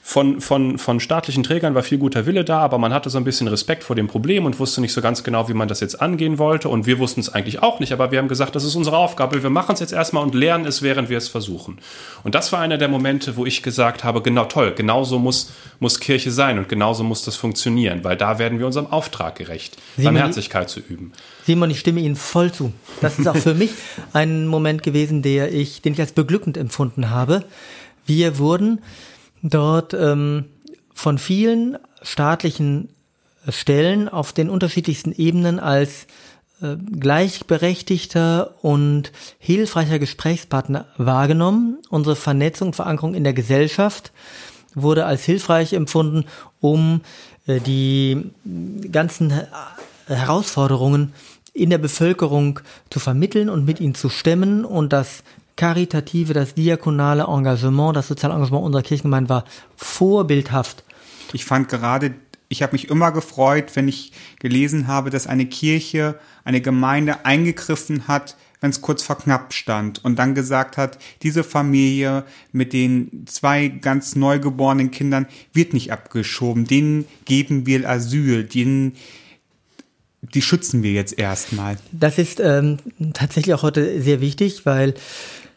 [0.00, 3.24] von, von, von staatlichen Trägern war viel guter Wille da, aber man hatte so ein
[3.24, 6.00] bisschen Respekt vor dem Problem und wusste nicht so ganz genau, wie man das jetzt
[6.00, 6.70] angehen wollte.
[6.70, 9.42] Und wir wussten es eigentlich auch nicht, aber wir haben gesagt, das ist unsere Aufgabe.
[9.42, 11.80] Wir machen es jetzt erstmal und lernen es, während wir es versuchen.
[12.24, 16.00] Und das war einer der Momente, wo ich gesagt habe, genau toll, genauso muss, muss
[16.00, 20.14] Kirche sein und genauso muss das funktionieren, weil da werden wir unserem Auftrag gerecht, Simon,
[20.14, 21.12] Barmherzigkeit zu üben.
[21.44, 22.72] Simon, ich stimme Ihnen voll zu.
[23.00, 23.70] Das ist auch für mich
[24.12, 27.44] ein Moment gewesen, der ich, den ich als beglückend empfunden habe.
[28.06, 28.80] Wir wurden
[29.42, 30.46] dort ähm,
[30.94, 32.88] von vielen staatlichen
[33.48, 36.06] Stellen auf den unterschiedlichsten Ebenen als
[36.62, 41.78] äh, gleichberechtigter und hilfreicher Gesprächspartner wahrgenommen.
[41.88, 44.12] Unsere Vernetzung, Verankerung in der Gesellschaft
[44.74, 46.26] wurde als hilfreich empfunden,
[46.60, 47.00] um
[47.58, 48.30] die
[48.92, 49.32] ganzen
[50.06, 51.12] Herausforderungen
[51.52, 52.60] in der Bevölkerung
[52.90, 55.24] zu vermitteln und mit ihnen zu stemmen und das
[55.56, 59.44] karitative, das diakonale Engagement, das soziale Engagement unserer Kirchengemeinde war
[59.76, 60.84] vorbildhaft.
[61.32, 62.14] Ich fand gerade,
[62.48, 68.08] ich habe mich immer gefreut, wenn ich gelesen habe, dass eine Kirche, eine Gemeinde eingegriffen
[68.08, 73.24] hat, wenn es kurz vor knapp stand und dann gesagt hat, diese Familie mit den
[73.26, 78.94] zwei ganz neugeborenen Kindern wird nicht abgeschoben, denen geben wir Asyl, denen
[80.22, 81.78] die schützen wir jetzt erstmal.
[81.92, 82.76] Das ist ähm,
[83.14, 84.94] tatsächlich auch heute sehr wichtig, weil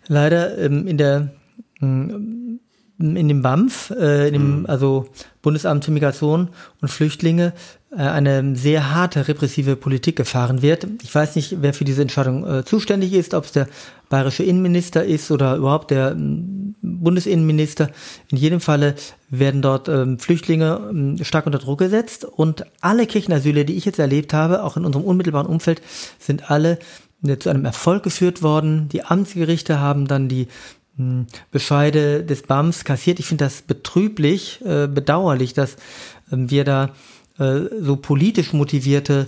[0.08, 1.34] leider ähm, in der
[1.82, 2.60] ähm,
[3.00, 4.66] in dem BAMF, äh, in dem, mhm.
[4.68, 5.08] also
[5.42, 6.50] Bundesamt für Migration
[6.82, 7.54] und Flüchtlinge,
[7.92, 10.88] äh, eine sehr harte repressive Politik gefahren wird.
[11.02, 13.68] Ich weiß nicht, wer für diese Entscheidung äh, zuständig ist, ob es der
[14.10, 17.90] bayerische Innenminister ist oder überhaupt der Bundesinnenminister.
[18.30, 18.96] In jedem Falle
[19.30, 24.00] werden dort ähm, Flüchtlinge ähm, stark unter Druck gesetzt und alle Kirchenasyle, die ich jetzt
[24.00, 25.82] erlebt habe, auch in unserem unmittelbaren Umfeld,
[26.20, 26.78] sind alle
[27.26, 28.88] äh, zu einem Erfolg geführt worden.
[28.90, 30.48] Die Amtsgerichte haben dann die
[31.52, 33.20] Bescheide des BAMs kassiert.
[33.20, 35.78] Ich finde das betrüblich, äh, bedauerlich, dass
[36.32, 36.92] ähm, wir da
[37.40, 39.28] äh, so politisch motivierte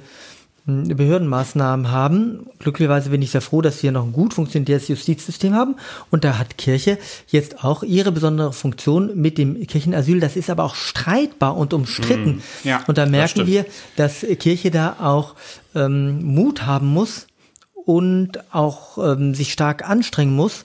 [0.65, 2.45] hm, Behördenmaßnahmen haben.
[2.59, 5.75] Glücklicherweise bin ich sehr froh, dass wir noch ein gut funktionierendes Justizsystem haben.
[6.11, 6.99] Und da hat Kirche
[7.29, 10.19] jetzt auch ihre besondere Funktion mit dem Kirchenasyl.
[10.19, 12.43] Das ist aber auch streitbar und umstritten.
[12.63, 15.33] Mm, ja, und da merken das wir, dass Kirche da auch
[15.73, 17.25] ähm, Mut haben muss
[17.73, 20.63] und auch ähm, sich stark anstrengen muss.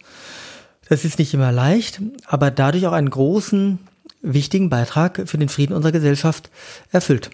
[0.90, 3.78] Das ist nicht immer leicht, aber dadurch auch einen großen
[4.22, 6.50] wichtigen Beitrag für den Frieden unserer Gesellschaft
[6.90, 7.30] erfüllt.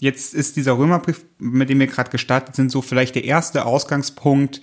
[0.00, 4.60] Jetzt ist dieser Römerbrief, mit dem wir gerade gestartet sind, so vielleicht der erste Ausgangspunkt,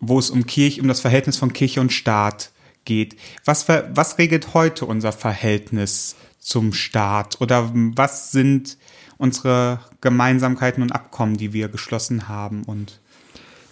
[0.00, 2.50] wo es um Kirche, um das Verhältnis von Kirche und Staat
[2.84, 3.14] geht.
[3.44, 7.40] Was, was regelt heute unser Verhältnis zum Staat?
[7.40, 8.76] Oder was sind
[9.18, 12.64] unsere Gemeinsamkeiten und Abkommen, die wir geschlossen haben?
[12.64, 12.98] Und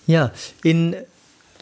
[0.07, 0.31] ja,
[0.63, 0.95] in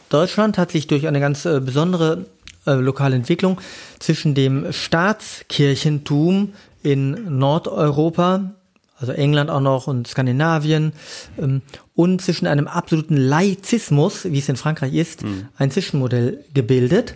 [0.09, 2.25] Deutschland hat sich durch eine ganz äh, besondere
[2.65, 3.59] äh, lokale Entwicklung
[3.99, 8.51] zwischen dem Staatskirchentum in Nordeuropa,
[8.97, 10.93] also England auch noch und Skandinavien,
[11.37, 11.61] ähm,
[11.95, 15.47] und zwischen einem absoluten Laizismus, wie es in Frankreich ist, mhm.
[15.57, 17.15] ein Zwischenmodell gebildet,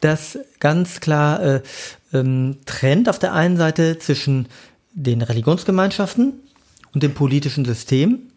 [0.00, 1.60] das ganz klar äh,
[2.12, 4.46] ähm, trennt auf der einen Seite zwischen
[4.92, 6.32] den Religionsgemeinschaften
[6.92, 8.30] und dem politischen System,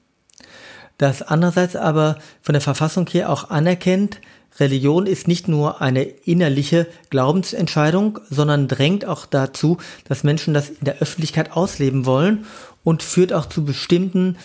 [0.98, 4.20] das andererseits aber von der Verfassung her auch anerkennt,
[4.60, 9.78] Religion ist nicht nur eine innerliche Glaubensentscheidung, sondern drängt auch dazu,
[10.08, 12.46] dass Menschen das in der Öffentlichkeit ausleben wollen
[12.84, 14.38] und führt auch zu bestimmten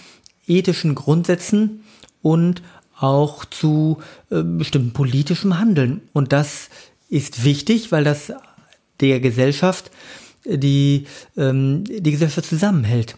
[0.47, 1.85] ethischen Grundsätzen
[2.23, 2.63] und
[2.99, 3.99] auch zu
[4.31, 6.01] äh, bestimmten politischem Handeln.
[6.13, 6.71] Und das
[7.09, 8.33] ist wichtig, weil das
[9.01, 9.91] der Gesellschaft
[10.45, 11.07] die
[11.37, 13.17] ähm, die Gesellschaft zusammenhält.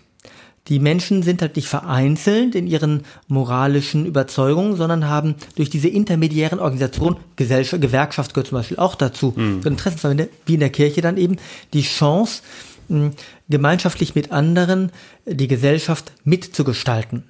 [0.71, 6.61] Die Menschen sind halt nicht vereinzelt in ihren moralischen Überzeugungen, sondern haben durch diese intermediären
[6.61, 9.61] Organisationen, Gesellschaft, Gewerkschaft gehört zum Beispiel auch dazu, mhm.
[9.65, 11.37] Interessensverbände, wie in der Kirche dann eben,
[11.75, 12.43] die Chance,
[13.49, 14.91] gemeinschaftlich mit anderen
[15.27, 17.25] die Gesellschaft mitzugestalten.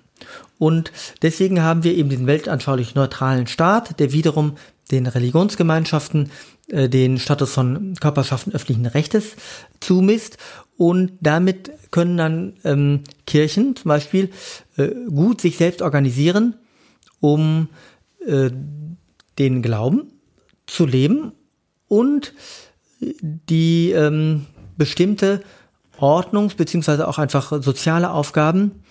[0.59, 4.57] Und deswegen haben wir eben diesen weltanschaulich neutralen Staat, der wiederum
[4.91, 6.31] den Religionsgemeinschaften
[6.71, 9.37] äh, den Status von Körperschaften öffentlichen Rechtes
[9.81, 10.39] zumisst.
[10.77, 14.31] Und damit können dann ähm, Kirchen zum Beispiel
[14.77, 16.55] äh, gut sich selbst organisieren,
[17.21, 17.69] um
[18.27, 18.51] äh,
[19.39, 20.13] den Glauben
[20.67, 21.33] zu leben
[21.89, 22.33] und
[23.01, 25.43] die ähm, bestimmte
[25.99, 28.83] Ordnungs- beziehungsweise auch einfach soziale Aufgaben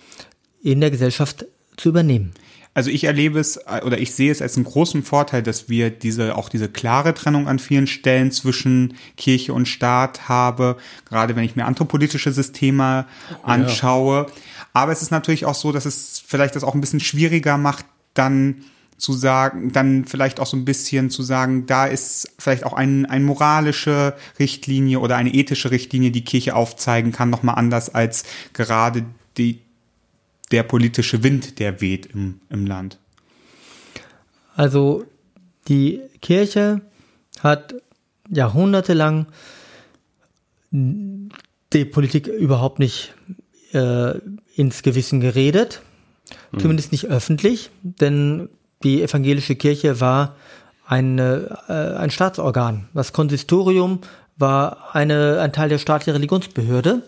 [0.62, 2.32] in der Gesellschaft zu übernehmen.
[2.72, 6.36] Also ich erlebe es oder ich sehe es als einen großen Vorteil, dass wir diese
[6.36, 10.76] auch diese klare Trennung an vielen Stellen zwischen Kirche und Staat habe,
[11.08, 13.06] gerade wenn ich mir andere politische Systeme
[13.42, 14.26] anschaue.
[14.28, 14.34] Ja.
[14.72, 17.86] Aber es ist natürlich auch so, dass es vielleicht das auch ein bisschen schwieriger macht,
[18.14, 18.62] dann
[19.00, 23.06] zu sagen, dann vielleicht auch so ein bisschen zu sagen, da ist vielleicht auch ein,
[23.06, 29.04] eine moralische Richtlinie oder eine ethische Richtlinie, die Kirche aufzeigen kann, nochmal anders als gerade
[29.38, 29.60] die,
[30.50, 32.98] der politische Wind, der weht im, im Land.
[34.56, 35.04] Also
[35.68, 36.80] die Kirche
[37.40, 37.74] hat
[38.28, 39.26] jahrhundertelang
[40.72, 43.14] die Politik überhaupt nicht
[43.72, 44.18] äh,
[44.54, 45.82] ins Gewissen geredet,
[46.50, 46.60] hm.
[46.60, 48.48] zumindest nicht öffentlich, denn
[48.82, 50.36] die evangelische Kirche war
[50.86, 52.88] eine, äh, ein Staatsorgan.
[52.94, 54.00] Das Konsistorium
[54.36, 57.02] war eine, ein Teil der staatlichen Religionsbehörde.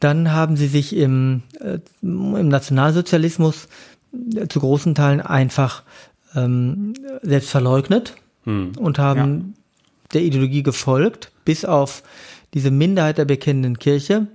[0.00, 3.68] Dann haben sie sich im, äh, im Nationalsozialismus
[4.34, 5.82] äh, zu großen Teilen einfach
[6.34, 8.72] ähm, selbst verleugnet hm.
[8.78, 9.62] und haben ja.
[10.14, 12.02] der Ideologie gefolgt, bis auf
[12.54, 14.26] diese Minderheit der bekennenden Kirche,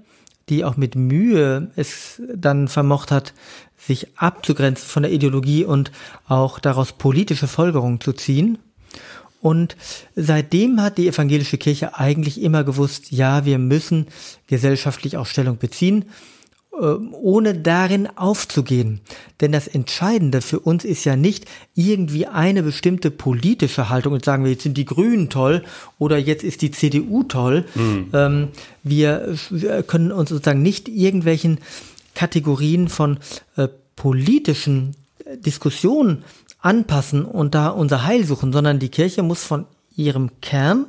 [0.50, 3.34] die auch mit Mühe es dann vermocht hat,
[3.78, 5.92] sich abzugrenzen von der Ideologie und
[6.28, 8.58] auch daraus politische Folgerungen zu ziehen.
[9.42, 9.76] Und
[10.16, 14.08] seitdem hat die evangelische Kirche eigentlich immer gewusst, ja, wir müssen
[14.48, 16.06] gesellschaftlich auch Stellung beziehen,
[16.80, 19.02] ähm, ohne darin aufzugehen.
[19.42, 24.44] Denn das Entscheidende für uns ist ja nicht irgendwie eine bestimmte politische Haltung und sagen
[24.44, 25.64] wir, jetzt sind die Grünen toll
[26.00, 27.66] oder jetzt ist die CDU toll.
[27.76, 28.50] Mhm.
[28.84, 29.36] wir
[29.88, 31.58] können uns sozusagen nicht irgendwelchen
[32.16, 33.20] Kategorien von
[33.58, 34.96] äh, politischen
[35.40, 36.24] Diskussionen
[36.62, 40.86] anpassen und da unser Heil suchen, sondern die Kirche muss von ihrem Kern,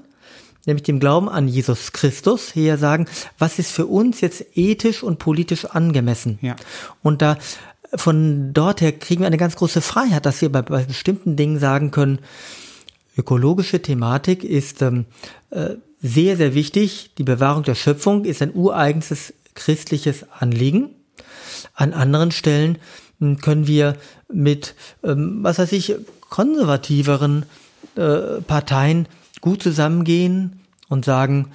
[0.67, 3.07] nämlich dem Glauben an Jesus Christus, her sagen,
[3.39, 6.39] was ist für uns jetzt ethisch und politisch angemessen.
[6.43, 6.57] Ja.
[7.03, 7.39] Und da
[7.95, 11.59] von dort her kriegen wir eine ganz große Freiheit, dass wir bei, bei bestimmten Dingen
[11.59, 12.21] sagen können,
[13.17, 15.05] ökologische Thematik ist ähm,
[15.51, 17.11] äh, sehr, sehr wichtig.
[17.19, 20.91] Die Bewahrung der Schöpfung ist ein ureigenstes christliches Anliegen.
[21.75, 22.79] An anderen Stellen
[23.41, 23.97] können wir
[24.33, 25.95] mit, ähm, was weiß ich,
[26.29, 27.47] konservativeren
[27.97, 29.07] äh, Parteien
[29.41, 31.53] gut zusammengehen und sagen,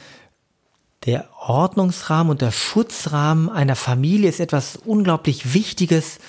[1.05, 6.19] der Ordnungsrahmen und der Schutzrahmen einer Familie ist etwas unglaublich Wichtiges.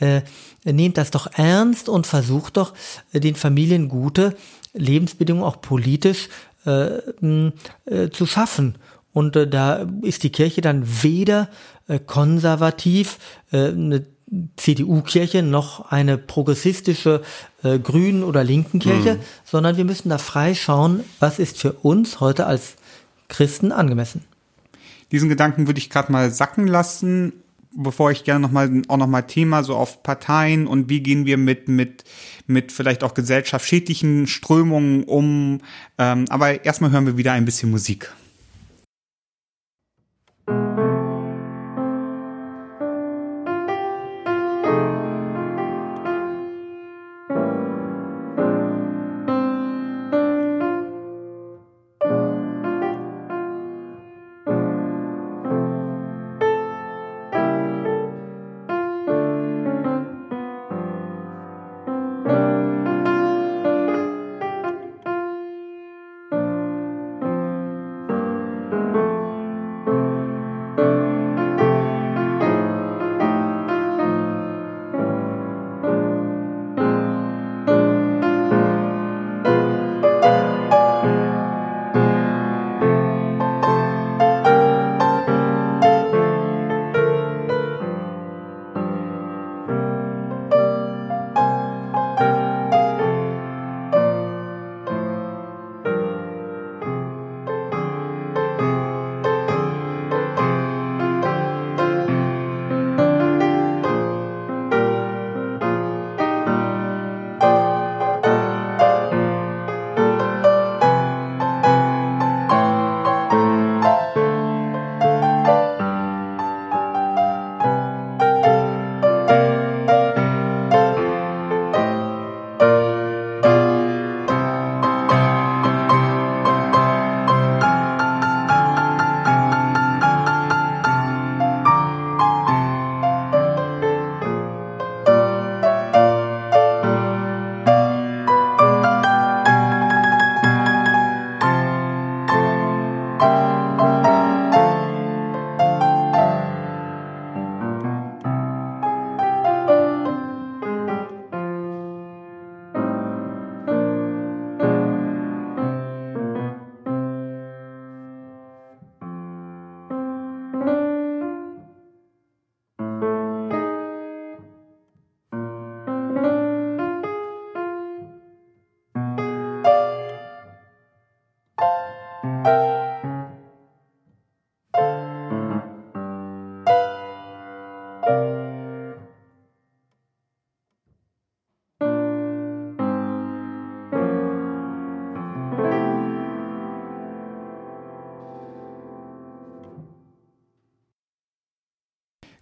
[0.00, 0.22] Äh,
[0.64, 2.74] nehmt das doch ernst und versucht doch,
[3.12, 4.36] äh, den Familien gute
[4.74, 6.28] Lebensbedingungen auch politisch
[6.64, 8.74] zu schaffen.
[9.14, 11.48] Und da ist die Kirche dann weder
[12.04, 13.18] konservativ,
[13.50, 14.04] eine
[14.56, 17.22] CDU-Kirche noch eine progressistische
[17.62, 19.20] äh, grünen oder linken Kirche, mhm.
[19.44, 22.74] sondern wir müssen da frei schauen, was ist für uns heute als
[23.28, 24.24] Christen angemessen.
[25.12, 27.32] Diesen Gedanken würde ich gerade mal sacken lassen,
[27.72, 31.24] bevor ich gerne noch mal auch noch mal Thema so auf Parteien und wie gehen
[31.24, 32.04] wir mit mit
[32.46, 35.60] mit vielleicht auch gesellschaftsschädlichen Strömungen um.
[35.96, 38.12] Ähm, aber erstmal hören wir wieder ein bisschen Musik.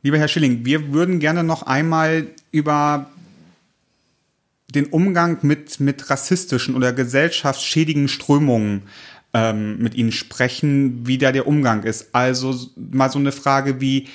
[0.06, 3.10] Lieber Herr Schilling, wir würden gerne noch einmal über
[4.72, 8.82] den Umgang mit, mit rassistischen oder gesellschaftsschädigen Strömungen
[9.34, 12.14] ähm, mit Ihnen sprechen, wie da der Umgang ist.
[12.14, 14.06] Also mal so eine Frage wie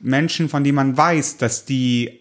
[0.00, 2.18] Menschen, von denen man weiß, dass die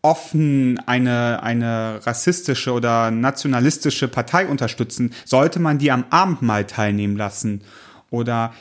[0.00, 7.60] offen eine, eine rassistische oder nationalistische Partei unterstützen, sollte man die am Abendmahl teilnehmen lassen?
[8.08, 8.54] Oder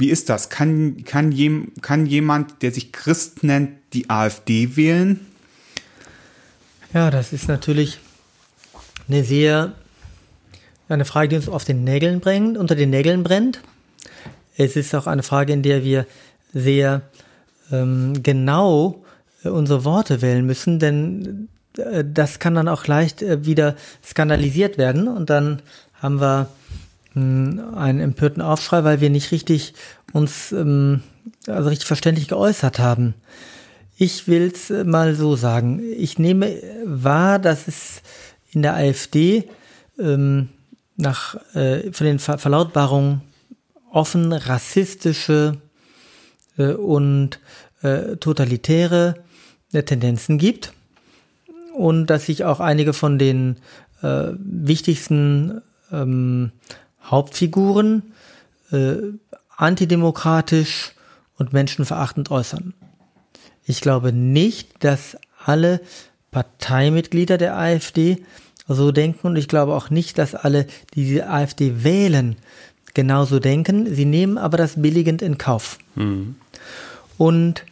[0.00, 0.48] wie ist das?
[0.48, 5.26] Kann, kann, jem, kann jemand, der sich Christ nennt, die AfD wählen?
[6.92, 7.98] Ja, das ist natürlich
[9.08, 9.72] eine sehr,
[10.88, 13.60] eine Frage, die uns auf den Nägeln bringt, unter den Nägeln brennt.
[14.56, 16.06] Es ist auch eine Frage, in der wir
[16.52, 17.02] sehr
[17.70, 19.04] ähm, genau
[19.44, 24.78] äh, unsere Worte wählen müssen, denn äh, das kann dann auch leicht äh, wieder skandalisiert
[24.78, 25.62] werden und dann
[25.94, 26.48] haben wir
[27.14, 29.74] einen empörten Aufschrei, weil wir nicht richtig
[30.12, 31.02] uns ähm,
[31.46, 33.14] also richtig verständlich geäußert haben.
[33.96, 35.82] Ich will es mal so sagen.
[35.96, 38.02] Ich nehme wahr, dass es
[38.50, 39.48] in der AfD
[39.98, 40.48] ähm,
[40.96, 43.22] nach äh, von den Ver Verlautbarungen
[43.90, 45.58] offen rassistische
[46.56, 47.40] äh, und
[47.82, 49.16] äh, totalitäre
[49.72, 50.72] äh, Tendenzen gibt
[51.74, 53.56] und dass sich auch einige von den
[54.02, 56.52] äh, wichtigsten ähm,
[57.04, 58.12] Hauptfiguren
[58.72, 58.96] äh,
[59.56, 60.92] antidemokratisch
[61.38, 62.74] und menschenverachtend äußern.
[63.64, 65.80] Ich glaube nicht, dass alle
[66.30, 68.18] Parteimitglieder der AfD
[68.68, 72.36] so denken und ich glaube auch nicht, dass alle, die die AfD wählen,
[72.94, 73.92] genauso denken.
[73.94, 75.78] Sie nehmen aber das billigend in Kauf.
[75.94, 76.36] Mhm.
[77.18, 77.64] Und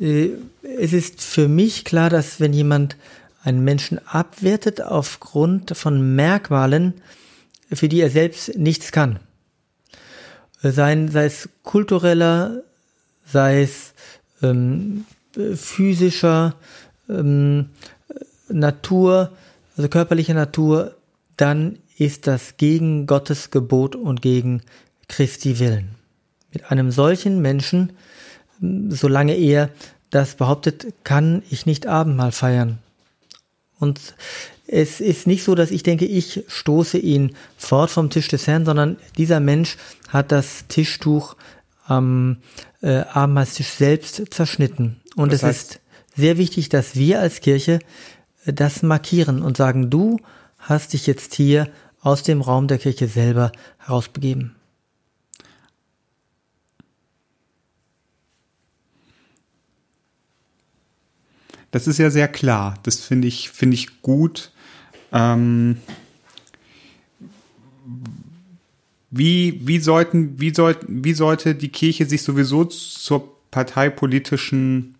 [0.00, 0.30] äh,
[0.62, 2.96] es ist für mich klar, dass wenn jemand
[3.42, 6.94] einen Menschen abwertet aufgrund von Merkmalen,
[7.72, 9.18] für die er selbst nichts kann,
[10.62, 12.62] sein, sei es kultureller,
[13.26, 13.92] sei es
[14.42, 15.04] ähm,
[15.54, 16.54] physischer
[17.08, 17.70] ähm,
[18.48, 19.32] Natur,
[19.76, 20.94] also körperliche Natur,
[21.36, 24.62] dann ist das gegen Gottes Gebot und gegen
[25.08, 25.90] Christi Willen.
[26.52, 27.92] Mit einem solchen Menschen,
[28.88, 29.70] solange er
[30.10, 32.78] das behauptet, kann ich nicht Abendmahl feiern.
[33.78, 34.14] Und
[34.68, 38.64] es ist nicht so, dass ich denke, ich stoße ihn fort vom Tisch des Herrn,
[38.64, 39.76] sondern dieser Mensch
[40.08, 41.36] hat das Tischtuch
[41.86, 42.38] am
[42.82, 45.00] äh, Abendmahlstisch selbst zerschnitten.
[45.14, 45.80] Und das es heißt, ist
[46.16, 47.78] sehr wichtig, dass wir als Kirche
[48.44, 50.18] äh, das markieren und sagen, du
[50.58, 51.68] hast dich jetzt hier
[52.00, 54.56] aus dem Raum der Kirche selber herausbegeben.
[61.70, 62.78] Das ist ja sehr klar.
[62.84, 64.52] Das finde ich, finde ich gut.
[65.12, 65.78] Ähm,
[69.10, 74.96] wie, wie, sollten, wie, soll, wie sollte die Kirche sich sowieso zur parteipolitischen,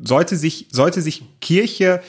[0.00, 2.02] sollte sich, sollte sich Kirche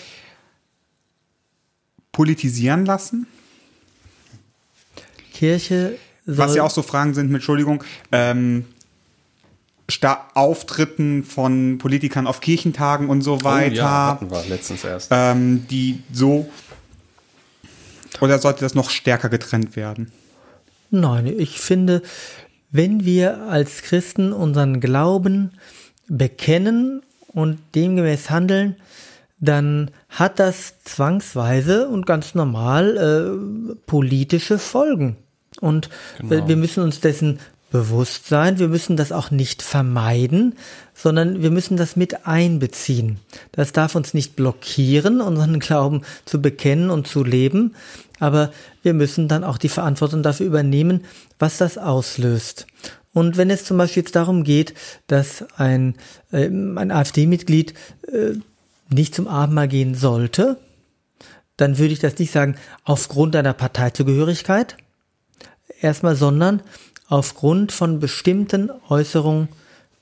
[2.11, 3.27] politisieren lassen?
[5.33, 8.65] Kirche Was ja auch so Fragen sind, mit Entschuldigung, ähm,
[10.33, 13.73] Auftritten von Politikern auf Kirchentagen und so weiter.
[13.73, 15.09] Oh, ja, hatten wir letztens erst.
[15.11, 16.49] Ähm, die so.
[18.21, 20.11] Oder sollte das noch stärker getrennt werden?
[20.91, 22.01] Nein, ich finde,
[22.71, 25.51] wenn wir als Christen unseren Glauben
[26.07, 28.75] bekennen und demgemäß handeln,
[29.39, 35.15] dann hat das zwangsweise und ganz normal äh, politische Folgen.
[35.61, 36.47] Und genau.
[36.47, 37.39] wir müssen uns dessen
[37.71, 38.59] Bewusstsein.
[38.59, 40.55] Wir müssen das auch nicht vermeiden,
[40.93, 43.19] sondern wir müssen das mit einbeziehen.
[43.51, 47.75] Das darf uns nicht blockieren, unseren Glauben zu bekennen und zu leben,
[48.19, 48.51] aber
[48.83, 51.05] wir müssen dann auch die Verantwortung dafür übernehmen,
[51.37, 52.67] was das auslöst.
[53.13, 54.73] Und wenn es zum Beispiel jetzt darum geht,
[55.07, 55.95] dass ein,
[56.31, 57.73] äh, ein AfD-Mitglied
[58.11, 58.33] äh,
[58.93, 60.57] nicht zum Abendmahl gehen sollte,
[61.57, 64.77] dann würde ich das nicht sagen aufgrund einer Parteizugehörigkeit
[65.81, 66.61] erstmal, sondern
[67.09, 69.49] aufgrund von bestimmten Äußerungen,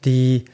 [0.06, 0.46] die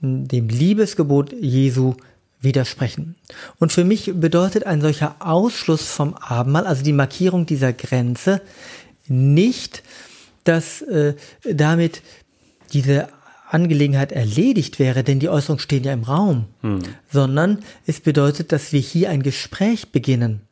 [0.00, 1.94] dem Liebesgebot Jesu
[2.40, 3.16] widersprechen.
[3.58, 8.40] Und für mich bedeutet ein solcher Ausschluss vom Abendmahl, also die Markierung dieser Grenze,
[9.08, 9.82] nicht,
[10.44, 12.02] dass äh, damit
[12.72, 13.08] diese
[13.50, 16.80] Angelegenheit erledigt wäre, denn die Äußerungen stehen ja im Raum, hm.
[17.10, 20.47] sondern es bedeutet, dass wir hier ein Gespräch beginnen.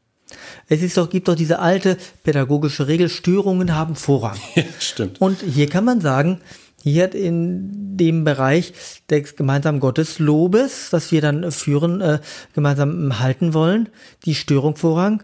[0.68, 4.38] Es ist doch, gibt doch diese alte pädagogische Regel, Störungen haben Vorrang.
[4.54, 5.20] Ja, stimmt.
[5.20, 6.40] Und hier kann man sagen,
[6.82, 8.72] hier in dem Bereich
[9.10, 12.20] des gemeinsamen Gotteslobes, das wir dann führen, äh,
[12.54, 13.88] gemeinsam halten wollen,
[14.24, 15.22] die Störung Vorrang,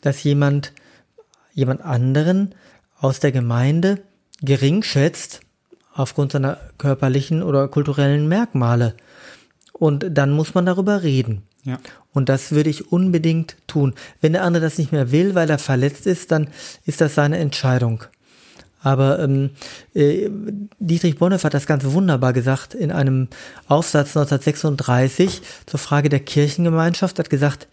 [0.00, 0.72] dass jemand,
[1.54, 2.54] jemand anderen
[2.98, 4.02] aus der Gemeinde
[4.40, 5.40] gering schätzt,
[5.94, 8.94] aufgrund seiner körperlichen oder kulturellen Merkmale.
[9.78, 11.42] Und dann muss man darüber reden.
[11.64, 11.78] Ja.
[12.12, 13.94] Und das würde ich unbedingt tun.
[14.20, 16.48] Wenn der andere das nicht mehr will, weil er verletzt ist, dann
[16.84, 18.04] ist das seine Entscheidung.
[18.80, 19.50] Aber ähm,
[19.94, 20.30] äh,
[20.78, 23.28] Dietrich Bonhoeffer hat das ganz wunderbar gesagt in einem
[23.66, 27.68] Aufsatz 1936 zur Frage der Kirchengemeinschaft, hat gesagt,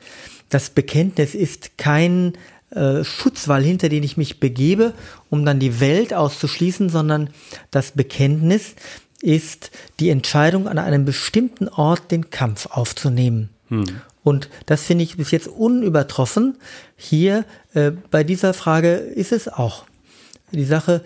[0.50, 2.34] das Bekenntnis ist kein
[2.72, 4.94] äh, Schutzwall, hinter den ich mich begebe,
[5.30, 7.30] um dann die Welt auszuschließen, sondern
[7.72, 8.76] das Bekenntnis
[9.26, 13.50] ist die Entscheidung, an einem bestimmten Ort den Kampf aufzunehmen.
[13.70, 14.02] Hm.
[14.24, 16.58] Und das finde ich bis jetzt unübertroffen.
[16.96, 19.86] Hier äh, bei dieser Frage ist es auch
[20.52, 21.04] die Sache,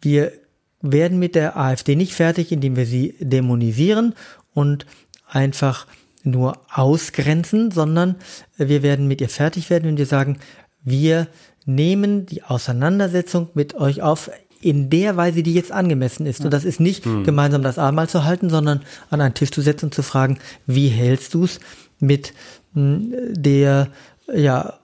[0.00, 0.32] wir
[0.80, 4.14] werden mit der AfD nicht fertig, indem wir sie dämonisieren
[4.54, 4.86] und
[5.26, 5.86] einfach
[6.22, 8.16] nur ausgrenzen, sondern
[8.56, 10.38] wir werden mit ihr fertig werden, wenn wir sagen,
[10.84, 11.26] wir
[11.64, 14.30] nehmen die Auseinandersetzung mit euch auf
[14.60, 16.44] in der Weise, die jetzt angemessen ist.
[16.44, 17.24] Und das ist nicht hm.
[17.24, 20.88] gemeinsam das Abendmahl zu halten, sondern an einen Tisch zu setzen und zu fragen, wie
[20.88, 21.60] hältst du es
[22.00, 22.32] mit
[22.74, 23.88] hm, der,
[24.32, 24.74] ja,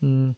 [0.00, 0.36] hm,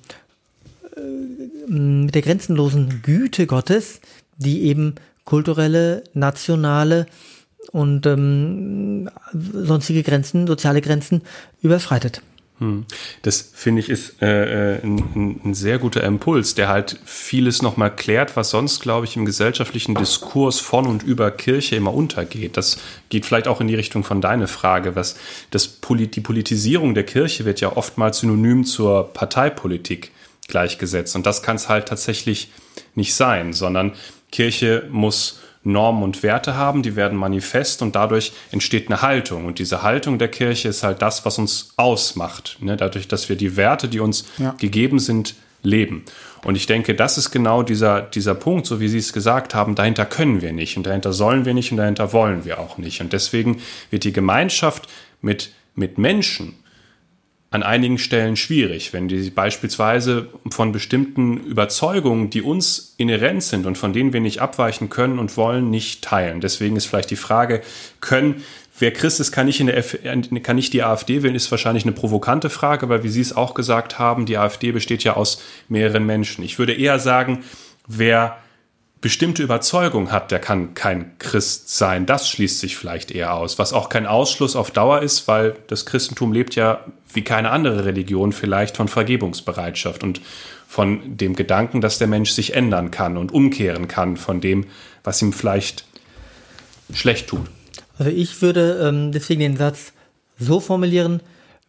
[0.97, 4.01] äh, mit der grenzenlosen Güte Gottes,
[4.39, 4.95] die eben
[5.25, 7.07] kulturelle, nationale
[7.73, 11.23] und ähm, sonstige Grenzen, soziale Grenzen
[11.63, 12.23] überschreitet.
[12.59, 12.87] Hm.
[13.21, 17.95] Das finde ich ist äh, äh ein, ein, sehr guter Impuls, der halt vieles nochmal
[17.95, 22.57] klärt, was sonst, glaube ich, im gesellschaftlichen Diskurs von und über Kirche immer untergeht.
[22.57, 22.79] Das
[23.11, 25.17] geht vielleicht auch in die Richtung von deiner Frage, was
[25.51, 30.11] das die Politisierung der Kirche wird ja oftmals synonym zur Parteipolitik
[30.49, 31.15] gleichgesetzt.
[31.15, 32.51] Und das kann es halt tatsächlich
[32.95, 33.93] nicht sein, sondern
[34.33, 39.45] Kirche muss Normen und Werte haben, die werden manifest und dadurch entsteht eine Haltung.
[39.45, 42.57] Und diese Haltung der Kirche ist halt das, was uns ausmacht.
[42.61, 42.77] Ne?
[42.77, 44.55] Dadurch, dass wir die Werte, die uns ja.
[44.59, 46.05] gegeben sind, leben.
[46.45, 49.75] Und ich denke, das ist genau dieser, dieser Punkt, so wie Sie es gesagt haben,
[49.75, 53.01] dahinter können wir nicht und dahinter sollen wir nicht und dahinter wollen wir auch nicht.
[53.01, 53.61] Und deswegen
[53.91, 54.89] wird die Gemeinschaft
[55.21, 56.55] mit, mit Menschen
[57.57, 63.79] an einigen Stellen schwierig, wenn die beispielsweise von bestimmten Überzeugungen, die uns inhärent sind und
[63.79, 66.41] von denen wir nicht abweichen können und wollen, nicht teilen.
[66.43, 67.63] Deswegen ist vielleicht die Frage,
[68.01, 68.45] können
[68.79, 69.97] Wer Christ ist, kann nicht, in der F
[70.43, 73.55] kann nicht die AfD wählen, ist wahrscheinlich eine provokante Frage, weil wie Sie es auch
[73.55, 76.45] gesagt haben, die AfD besteht ja aus mehreren Menschen.
[76.45, 77.43] Ich würde eher sagen,
[77.87, 78.37] wer
[79.01, 82.07] bestimmte Überzeugung hat, der kann kein Christ sein.
[82.07, 85.87] Das schließt sich vielleicht eher aus, was auch kein Ausschluss auf Dauer ist, weil das
[85.87, 90.21] Christentum lebt ja wie keine andere Religion vielleicht von Vergebungsbereitschaft und
[90.67, 94.67] von dem Gedanken, dass der Mensch sich ändern kann und umkehren kann von dem,
[95.05, 95.85] was ihm vielleicht
[96.93, 97.47] schlecht tut.
[97.99, 99.93] Also ich würde ähm, deswegen den Satz
[100.39, 101.21] so formulieren,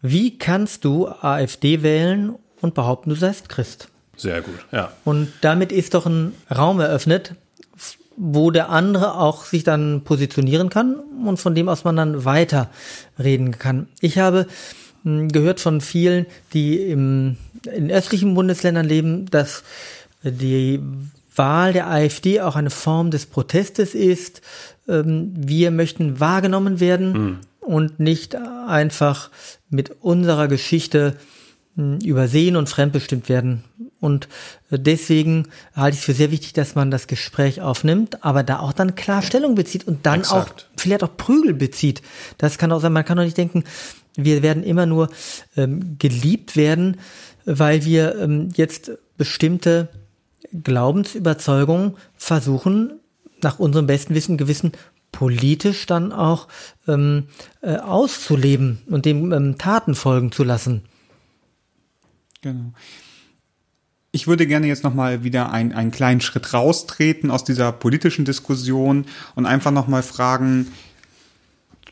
[0.01, 3.89] wie kannst du AfD wählen und behaupten, du seist Christ?
[4.17, 4.91] Sehr gut, ja.
[5.05, 7.35] Und damit ist doch ein Raum eröffnet,
[8.17, 12.69] wo der andere auch sich dann positionieren kann und von dem aus man dann weiter
[13.19, 13.87] reden kann.
[14.01, 14.47] Ich habe
[15.03, 17.37] hm, gehört von vielen, die im,
[17.71, 19.63] in östlichen Bundesländern leben, dass
[20.23, 20.81] die
[21.35, 24.41] Wahl der AfD auch eine Form des Protestes ist.
[24.87, 27.37] Ähm, wir möchten wahrgenommen werden mhm.
[27.59, 29.29] und nicht einfach
[29.69, 31.15] mit unserer Geschichte
[32.03, 33.63] übersehen und fremdbestimmt werden.
[33.99, 34.27] Und
[34.69, 38.59] äh, deswegen halte ich es für sehr wichtig, dass man das Gespräch aufnimmt, aber da
[38.59, 40.67] auch dann klar Stellung bezieht und dann Exakt.
[40.75, 42.01] auch vielleicht auch Prügel bezieht.
[42.37, 43.63] Das kann auch sein, man kann doch nicht denken,
[44.15, 45.09] wir werden immer nur
[45.55, 46.97] ähm, geliebt werden,
[47.45, 49.89] weil wir ähm, jetzt bestimmte
[50.63, 52.99] Glaubensüberzeugungen versuchen,
[53.41, 54.71] nach unserem besten Wissen Gewissen
[55.11, 56.47] politisch dann auch
[56.87, 57.27] ähm,
[57.61, 60.83] äh, auszuleben und dem ähm, Taten folgen zu lassen.
[62.41, 62.73] Genau.
[64.17, 69.05] Ich würde gerne jetzt nochmal wieder ein, einen kleinen Schritt raustreten aus dieser politischen Diskussion
[69.35, 70.73] und einfach nochmal fragen,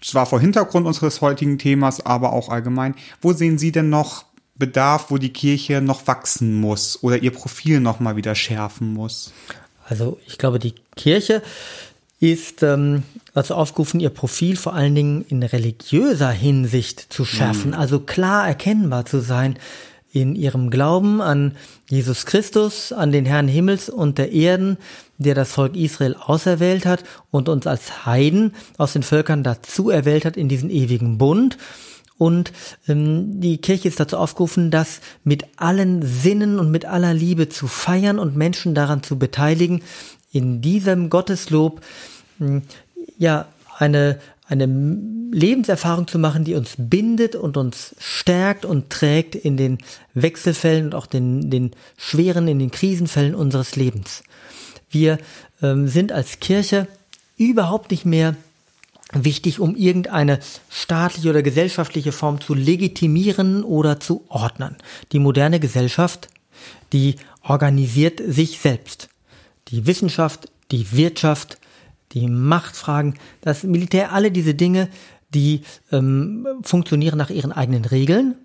[0.01, 5.11] zwar vor Hintergrund unseres heutigen Themas, aber auch allgemein, wo sehen Sie denn noch Bedarf,
[5.11, 9.31] wo die Kirche noch wachsen muss oder ihr Profil nochmal wieder schärfen muss?
[9.87, 11.43] Also ich glaube, die Kirche
[12.19, 13.03] ist ähm,
[13.35, 17.77] also aufgerufen, ihr Profil vor allen Dingen in religiöser Hinsicht zu schärfen, mhm.
[17.77, 19.59] also klar erkennbar zu sein
[20.15, 21.57] in ihrem Glauben an
[21.89, 24.77] Jesus Christus, an den Herrn Himmels und der Erden,
[25.17, 30.23] der das Volk Israel auserwählt hat und uns als Heiden aus den Völkern dazu erwählt
[30.23, 31.57] hat in diesen ewigen Bund.
[32.17, 32.53] Und
[32.87, 37.67] ähm, die Kirche ist dazu aufgerufen, das mit allen Sinnen und mit aller Liebe zu
[37.67, 39.81] feiern und Menschen daran zu beteiligen,
[40.31, 41.81] in diesem Gotteslob
[42.39, 42.61] äh,
[43.17, 43.47] ja
[43.77, 44.65] eine eine
[45.31, 49.79] Lebenserfahrung zu machen, die uns bindet und uns stärkt und trägt in den
[50.13, 54.23] Wechselfällen und auch den, den schweren, in den Krisenfällen unseres Lebens.
[54.89, 55.17] Wir
[55.61, 56.87] ähm, sind als Kirche
[57.37, 58.35] überhaupt nicht mehr
[59.11, 60.39] wichtig, um irgendeine
[60.69, 64.75] staatliche oder gesellschaftliche Form zu legitimieren oder zu ordnen.
[65.11, 66.29] Die moderne Gesellschaft,
[66.93, 69.09] die organisiert sich selbst.
[69.69, 71.57] Die Wissenschaft, die Wirtschaft,
[72.15, 74.89] die Machtfragen, das Militär, alle diese Dinge,
[75.33, 75.61] die
[75.91, 78.35] ähm, funktionieren nach ihren eigenen Regeln.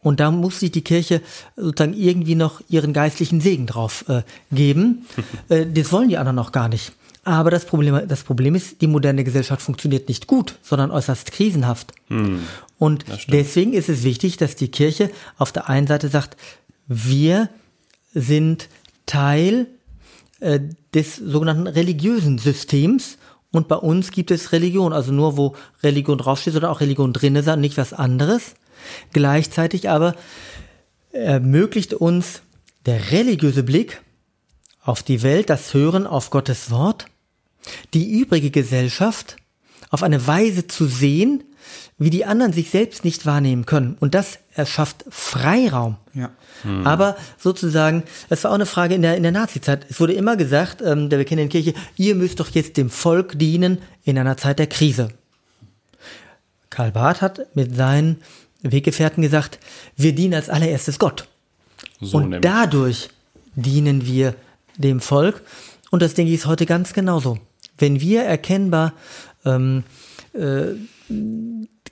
[0.00, 1.22] Und da muss sich die Kirche
[1.56, 5.06] sozusagen irgendwie noch ihren geistlichen Segen drauf äh, geben.
[5.48, 6.92] äh, das wollen die anderen noch gar nicht.
[7.24, 11.92] Aber das Problem, das Problem ist, die moderne Gesellschaft funktioniert nicht gut, sondern äußerst krisenhaft.
[12.08, 12.40] Hm,
[12.78, 15.08] und deswegen ist es wichtig, dass die Kirche
[15.38, 16.36] auf der einen Seite sagt,
[16.88, 17.48] wir
[18.12, 18.68] sind
[19.06, 19.68] Teil
[20.42, 20.60] äh,
[20.92, 23.16] des sogenannten religiösen Systems
[23.52, 27.36] und bei uns gibt es Religion, also nur wo Religion draufsteht, sondern auch Religion drin
[27.36, 28.54] ist, nicht was anderes.
[29.12, 30.16] Gleichzeitig aber
[31.12, 32.42] ermöglicht uns
[32.86, 34.02] der religiöse Blick
[34.82, 37.06] auf die Welt, das Hören auf Gottes Wort,
[37.94, 39.36] die übrige Gesellschaft
[39.90, 41.44] auf eine Weise zu sehen,
[41.98, 43.96] wie die anderen sich selbst nicht wahrnehmen können.
[44.00, 45.96] Und das erschafft Freiraum.
[46.14, 46.30] Ja.
[46.62, 46.86] Hm.
[46.86, 49.86] Aber sozusagen, das war auch eine Frage in der, in der Nazizeit.
[49.88, 53.78] Es wurde immer gesagt, ähm, der bekennenden Kirche, ihr müsst doch jetzt dem Volk dienen
[54.04, 55.08] in einer Zeit der Krise.
[56.70, 58.22] Karl Barth hat mit seinen
[58.62, 59.58] Weggefährten gesagt,
[59.96, 61.28] wir dienen als allererstes Gott.
[62.00, 62.40] So und nämlich.
[62.42, 63.08] dadurch
[63.54, 64.34] dienen wir
[64.76, 65.42] dem Volk.
[65.90, 67.38] Und das denke ich ist heute ganz genauso.
[67.78, 68.94] Wenn wir erkennbar
[69.44, 69.84] ähm,
[70.34, 70.74] äh,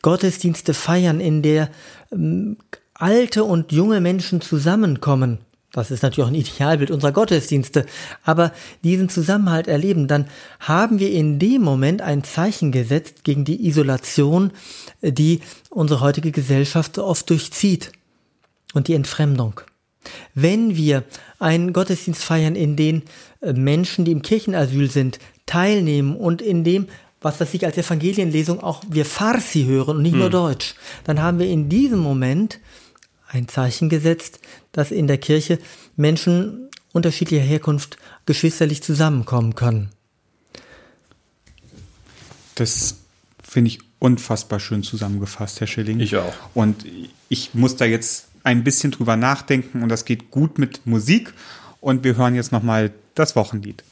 [0.02, 1.70] Gottesdienste feiern, in der
[2.12, 2.56] ähm,
[2.94, 5.38] alte und junge Menschen zusammenkommen,
[5.72, 7.86] das ist natürlich auch ein Idealbild unserer Gottesdienste,
[8.24, 8.52] aber
[8.82, 10.26] diesen Zusammenhalt erleben, dann
[10.58, 14.52] haben wir in dem Moment ein Zeichen gesetzt gegen die Isolation,
[15.00, 17.92] die unsere heutige Gesellschaft oft durchzieht.
[18.72, 19.60] Und die Entfremdung.
[20.32, 21.02] Wenn wir
[21.40, 23.02] einen Gottesdienst feiern, in den
[23.40, 26.86] äh, Menschen, die im Kirchenasyl sind, teilnehmen und in dem,
[27.20, 30.20] was das sich als Evangelienlesung auch wir Farsi hören und nicht hm.
[30.20, 32.60] nur Deutsch, dann haben wir in diesem Moment
[33.28, 34.40] ein Zeichen gesetzt,
[34.72, 35.58] dass in der Kirche
[35.96, 37.96] Menschen unterschiedlicher Herkunft
[38.26, 39.90] geschwisterlich zusammenkommen können.
[42.56, 42.96] Das
[43.42, 46.00] finde ich unfassbar schön zusammengefasst, Herr Schilling.
[46.00, 46.34] Ich auch.
[46.54, 46.84] Und
[47.28, 51.32] ich muss da jetzt ein bisschen drüber nachdenken und das geht gut mit Musik.
[51.80, 53.82] Und wir hören jetzt nochmal das Wochenlied.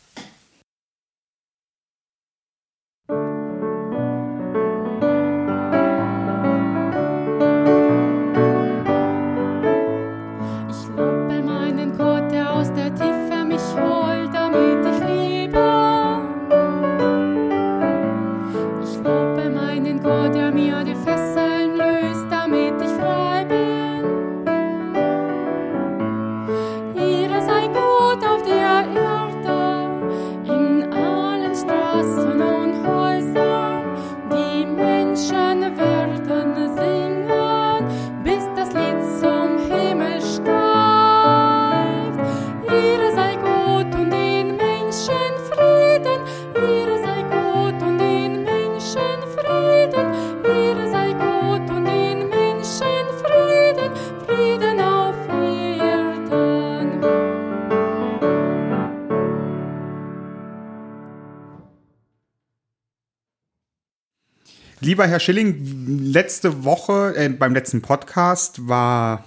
[64.99, 69.23] Lieber Herr Schilling, letzte Woche äh, beim letzten Podcast war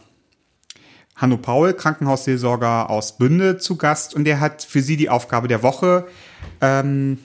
[1.15, 5.63] Hanno Paul, Krankenhausseelsorger aus Bünde, zu Gast und der hat für Sie die Aufgabe der
[5.63, 6.07] Woche
[6.59, 7.19] ähm,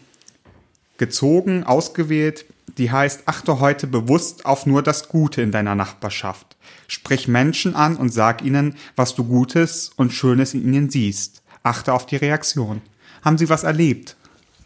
[0.96, 2.44] gezogen, ausgewählt.
[2.78, 6.56] Die heißt, achte heute bewusst auf nur das Gute in deiner Nachbarschaft.
[6.86, 11.42] Sprich Menschen an und sag ihnen, was du Gutes und Schönes in ihnen siehst.
[11.64, 12.80] Achte auf die Reaktion.
[13.22, 14.14] Haben Sie was erlebt?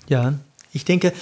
[0.06, 0.34] Ja,
[0.70, 1.14] ich denke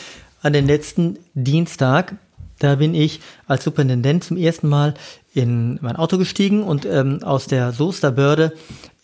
[0.43, 2.17] an den letzten Dienstag
[2.59, 4.95] da bin ich als Superintendent zum ersten Mal
[5.35, 8.53] in mein Auto gestiegen und ähm, aus der Soesterbörde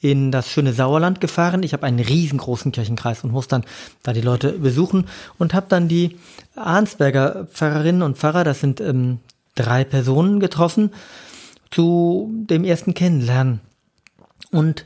[0.00, 1.62] in das schöne Sauerland gefahren.
[1.62, 3.64] Ich habe einen riesengroßen Kirchenkreis und muss dann
[4.02, 5.06] da die Leute besuchen
[5.38, 6.18] und habe dann die
[6.56, 9.20] Arnsberger Pfarrerinnen und Pfarrer, das sind ähm,
[9.54, 10.90] drei Personen getroffen,
[11.70, 13.60] zu dem ersten Kennenlernen.
[14.50, 14.84] Und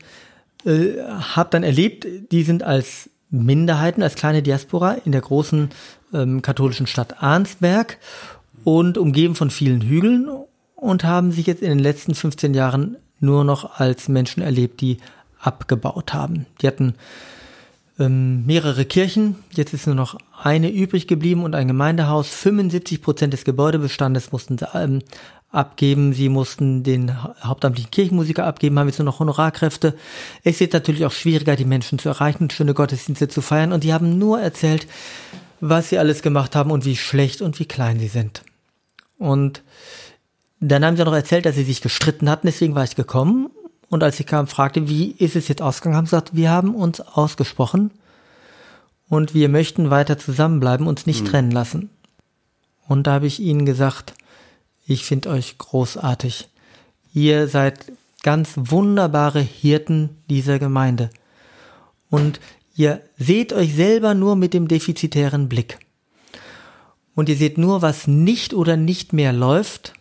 [0.64, 5.71] äh, habe dann erlebt, die sind als Minderheiten, als kleine Diaspora in der großen
[6.14, 7.99] ähm, katholischen Stadt Arnsberg
[8.77, 10.29] und umgeben von vielen Hügeln
[10.77, 14.99] und haben sich jetzt in den letzten 15 Jahren nur noch als Menschen erlebt, die
[15.41, 16.45] abgebaut haben.
[16.61, 16.95] Die hatten
[17.99, 22.29] ähm, mehrere Kirchen, jetzt ist nur noch eine übrig geblieben und ein Gemeindehaus.
[22.29, 25.01] 75 Prozent des Gebäudebestandes mussten sie ähm,
[25.51, 26.12] abgeben.
[26.12, 29.95] Sie mussten den hauptamtlichen Kirchenmusiker abgeben, haben jetzt nur noch Honorarkräfte.
[30.45, 33.73] Es ist natürlich auch schwieriger, die Menschen zu erreichen, schöne Gottesdienste zu feiern.
[33.73, 34.87] Und die haben nur erzählt,
[35.61, 38.43] was sie alles gemacht haben und wie schlecht und wie klein sie sind.
[39.19, 39.62] Und
[40.61, 43.51] dann haben sie noch erzählt, dass sie sich gestritten hatten, deswegen war ich gekommen.
[43.89, 46.75] Und als ich kam, fragte, wie ist es jetzt ausgegangen, haben sie gesagt, wir haben
[46.75, 47.91] uns ausgesprochen
[49.09, 51.29] und wir möchten weiter zusammenbleiben, uns nicht mhm.
[51.29, 51.91] trennen lassen.
[52.87, 54.14] Und da habe ich ihnen gesagt,
[54.87, 56.49] ich finde euch großartig.
[57.12, 57.93] Ihr seid
[58.23, 61.11] ganz wunderbare Hirten dieser Gemeinde.
[62.11, 62.41] Und
[62.75, 65.79] ihr seht euch selber nur mit dem defizitären Blick.
[67.19, 69.93] Und ihr seht nur, was nicht oder nicht mehr läuft.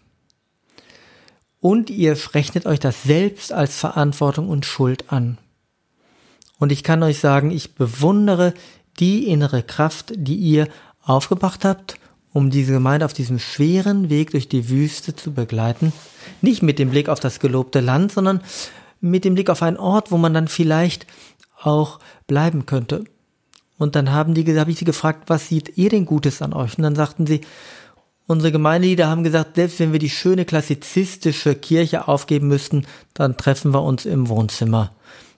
[1.59, 5.39] Und ihr rechnet euch das selbst als Verantwortung und Schuld an.
[6.59, 8.53] Und ich kann euch sagen, ich bewundere
[8.99, 10.67] die innere Kraft, die ihr
[11.01, 11.97] aufgebracht habt,
[12.33, 15.93] um diese Gemeinde auf diesem schweren Weg durch die Wüste zu begleiten.
[16.43, 18.41] Nicht mit dem Blick auf das gelobte Land, sondern
[19.01, 21.07] mit dem Blick auf einen Ort, wo man dann vielleicht
[21.63, 23.05] auch bleiben könnte.
[23.77, 26.77] Und dann haben die, habe ich sie gefragt, was sieht ihr denn Gutes an euch?
[26.77, 27.41] Und dann sagten sie,
[28.25, 33.73] unsere Gemeindelieder haben gesagt, selbst wenn wir die schöne klassizistische Kirche aufgeben müssten, dann treffen
[33.73, 34.91] wir uns im Wohnzimmer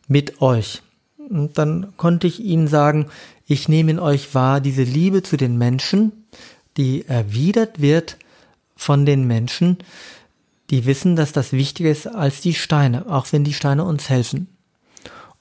[0.08, 0.82] mit euch.
[1.30, 3.08] Und dann konnte ich ihnen sagen,
[3.46, 6.12] ich nehme in euch wahr diese Liebe zu den Menschen,
[6.78, 8.18] die erwidert wird
[8.76, 9.78] von den Menschen,
[10.70, 14.48] die wissen, dass das wichtiger ist als die Steine, auch wenn die Steine uns helfen.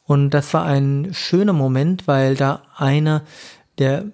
[0.09, 3.25] Und das war ein schöner Moment, weil da einer
[3.77, 4.07] der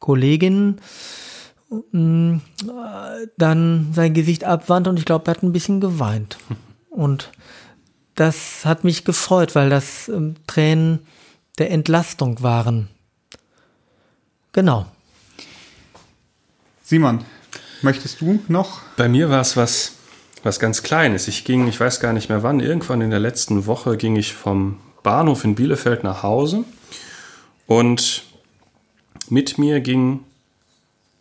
[0.00, 0.80] Kolleginnen
[1.92, 2.38] mm,
[3.38, 6.38] dann sein Gesicht abwandte und ich glaube, er hat ein bisschen geweint.
[6.90, 7.30] Und
[8.14, 11.00] das hat mich gefreut, weil das ähm, Tränen
[11.58, 12.88] der Entlastung waren.
[14.52, 14.86] Genau.
[16.82, 17.22] Simon,
[17.82, 18.80] möchtest du noch?
[18.96, 19.92] Bei mir war es was,
[20.42, 21.28] was ganz Kleines.
[21.28, 24.32] Ich ging, ich weiß gar nicht mehr wann, irgendwann in der letzten Woche ging ich
[24.32, 26.64] vom Bahnhof in Bielefeld nach Hause
[27.68, 28.24] und
[29.28, 30.24] mit mir ging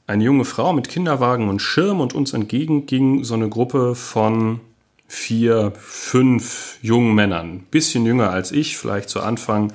[0.07, 4.59] eine junge Frau mit Kinderwagen und Schirm und uns entgegen ging so eine Gruppe von
[5.07, 7.67] vier, fünf jungen Männern.
[7.69, 9.71] Bisschen jünger als ich, vielleicht zu Anfang,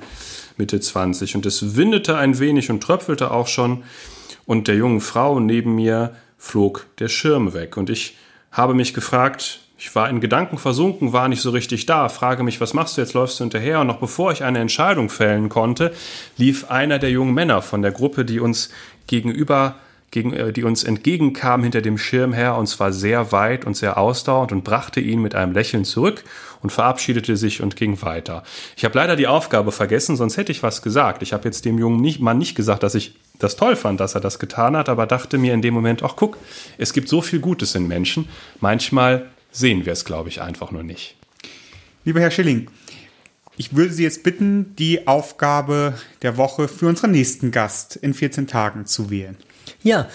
[0.57, 1.35] Mitte 20.
[1.35, 3.83] Und es windete ein wenig und tröpfelte auch schon.
[4.45, 7.77] Und der jungen Frau neben mir flog der Schirm weg.
[7.77, 8.17] Und ich
[8.51, 12.61] habe mich gefragt, ich war in Gedanken versunken, war nicht so richtig da, frage mich,
[12.61, 13.79] was machst du jetzt, läufst du hinterher?
[13.79, 15.91] Und noch bevor ich eine Entscheidung fällen konnte,
[16.37, 18.69] lief einer der jungen Männer von der Gruppe, die uns
[19.07, 19.73] gegenüber
[20.11, 23.97] gegen, äh, die uns entgegenkam hinter dem Schirm her, und zwar sehr weit und sehr
[23.97, 26.23] ausdauernd und brachte ihn mit einem Lächeln zurück
[26.61, 28.43] und verabschiedete sich und ging weiter.
[28.77, 31.23] Ich habe leider die Aufgabe vergessen, sonst hätte ich was gesagt.
[31.23, 34.21] Ich habe jetzt dem jungen Mann nicht gesagt, dass ich das toll fand, dass er
[34.21, 36.37] das getan hat, aber dachte mir in dem Moment, ach guck,
[36.77, 38.29] es gibt so viel Gutes in Menschen.
[38.59, 41.15] Manchmal sehen wir es, glaube ich, einfach nur nicht.
[42.03, 42.69] Lieber Herr Schilling,
[43.57, 48.47] ich würde Sie jetzt bitten, die Aufgabe der Woche für unseren nächsten Gast in 14
[48.47, 49.37] Tagen zu wählen.
[49.83, 50.09] Ja,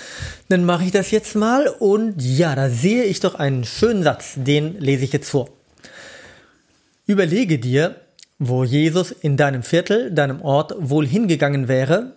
[0.49, 4.35] dann mache ich das jetzt mal und ja, da sehe ich doch einen schönen Satz,
[4.37, 5.49] den lese ich jetzt vor.
[7.07, 8.01] Überlege dir,
[8.39, 12.17] wo Jesus in deinem Viertel, deinem Ort wohl hingegangen wäre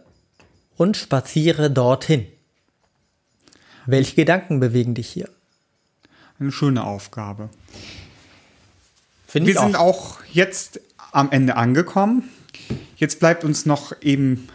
[0.78, 2.26] und spaziere dorthin.
[3.86, 5.30] Welche Gedanken bewegen dich hier?
[6.40, 7.50] Eine schöne Aufgabe.
[9.28, 10.80] Find Wir sind auch jetzt
[11.12, 12.24] am Ende angekommen.
[12.96, 14.48] Jetzt bleibt uns noch eben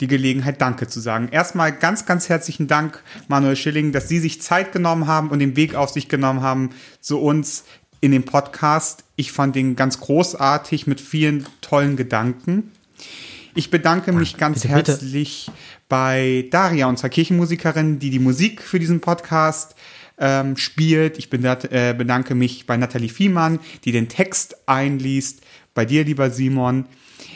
[0.00, 1.28] die Gelegenheit, Danke zu sagen.
[1.30, 5.56] Erstmal ganz, ganz herzlichen Dank, Manuel Schilling, dass Sie sich Zeit genommen haben und den
[5.56, 6.70] Weg auf sich genommen haben
[7.00, 7.64] zu uns
[8.00, 9.04] in dem Podcast.
[9.16, 12.72] Ich fand den ganz großartig mit vielen tollen Gedanken.
[13.54, 15.58] Ich bedanke mich ganz bitte, herzlich bitte.
[15.88, 19.74] bei Daria, unserer Kirchenmusikerin, die die Musik für diesen Podcast
[20.18, 21.18] ähm, spielt.
[21.18, 25.40] Ich äh, bedanke mich bei Nathalie Fiemann, die den Text einliest.
[25.74, 26.86] Bei dir, lieber Simon.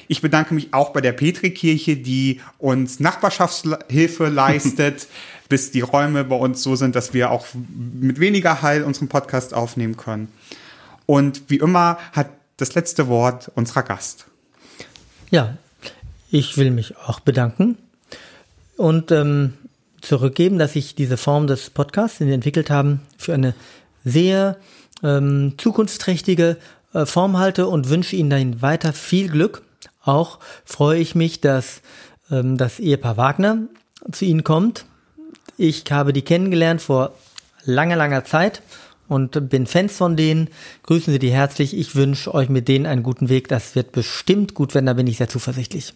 [0.09, 5.09] Ich bedanke mich auch bei der Petrikirche, die uns Nachbarschaftshilfe leistet,
[5.49, 9.55] bis die Räume bei uns so sind, dass wir auch mit weniger Heil unseren Podcast
[9.55, 10.28] aufnehmen können.
[11.07, 14.26] Und wie immer hat das letzte Wort unserer Gast.
[15.31, 15.57] Ja,
[16.31, 17.76] ich will mich auch bedanken
[18.76, 19.55] und ähm,
[20.01, 23.55] zurückgeben, dass ich diese Form des Podcasts, den wir entwickelt haben, für eine
[24.05, 24.57] sehr
[25.03, 26.57] ähm, zukunftsträchtige
[26.93, 29.63] äh, Form halte und wünsche Ihnen dahin weiter viel Glück
[30.03, 31.83] auch freue ich mich, dass
[32.31, 33.59] ähm, das Ehepaar Wagner
[34.13, 34.87] zu Ihnen kommt.
[35.57, 37.15] Ich habe die kennengelernt vor
[37.65, 38.63] langer, langer Zeit
[39.09, 40.49] und bin Fans von denen.
[40.85, 41.77] Grüßen Sie die herzlich.
[41.77, 43.49] Ich wünsche euch mit denen einen guten Weg.
[43.49, 45.93] Das wird bestimmt gut werden, da bin ich sehr zuversichtlich.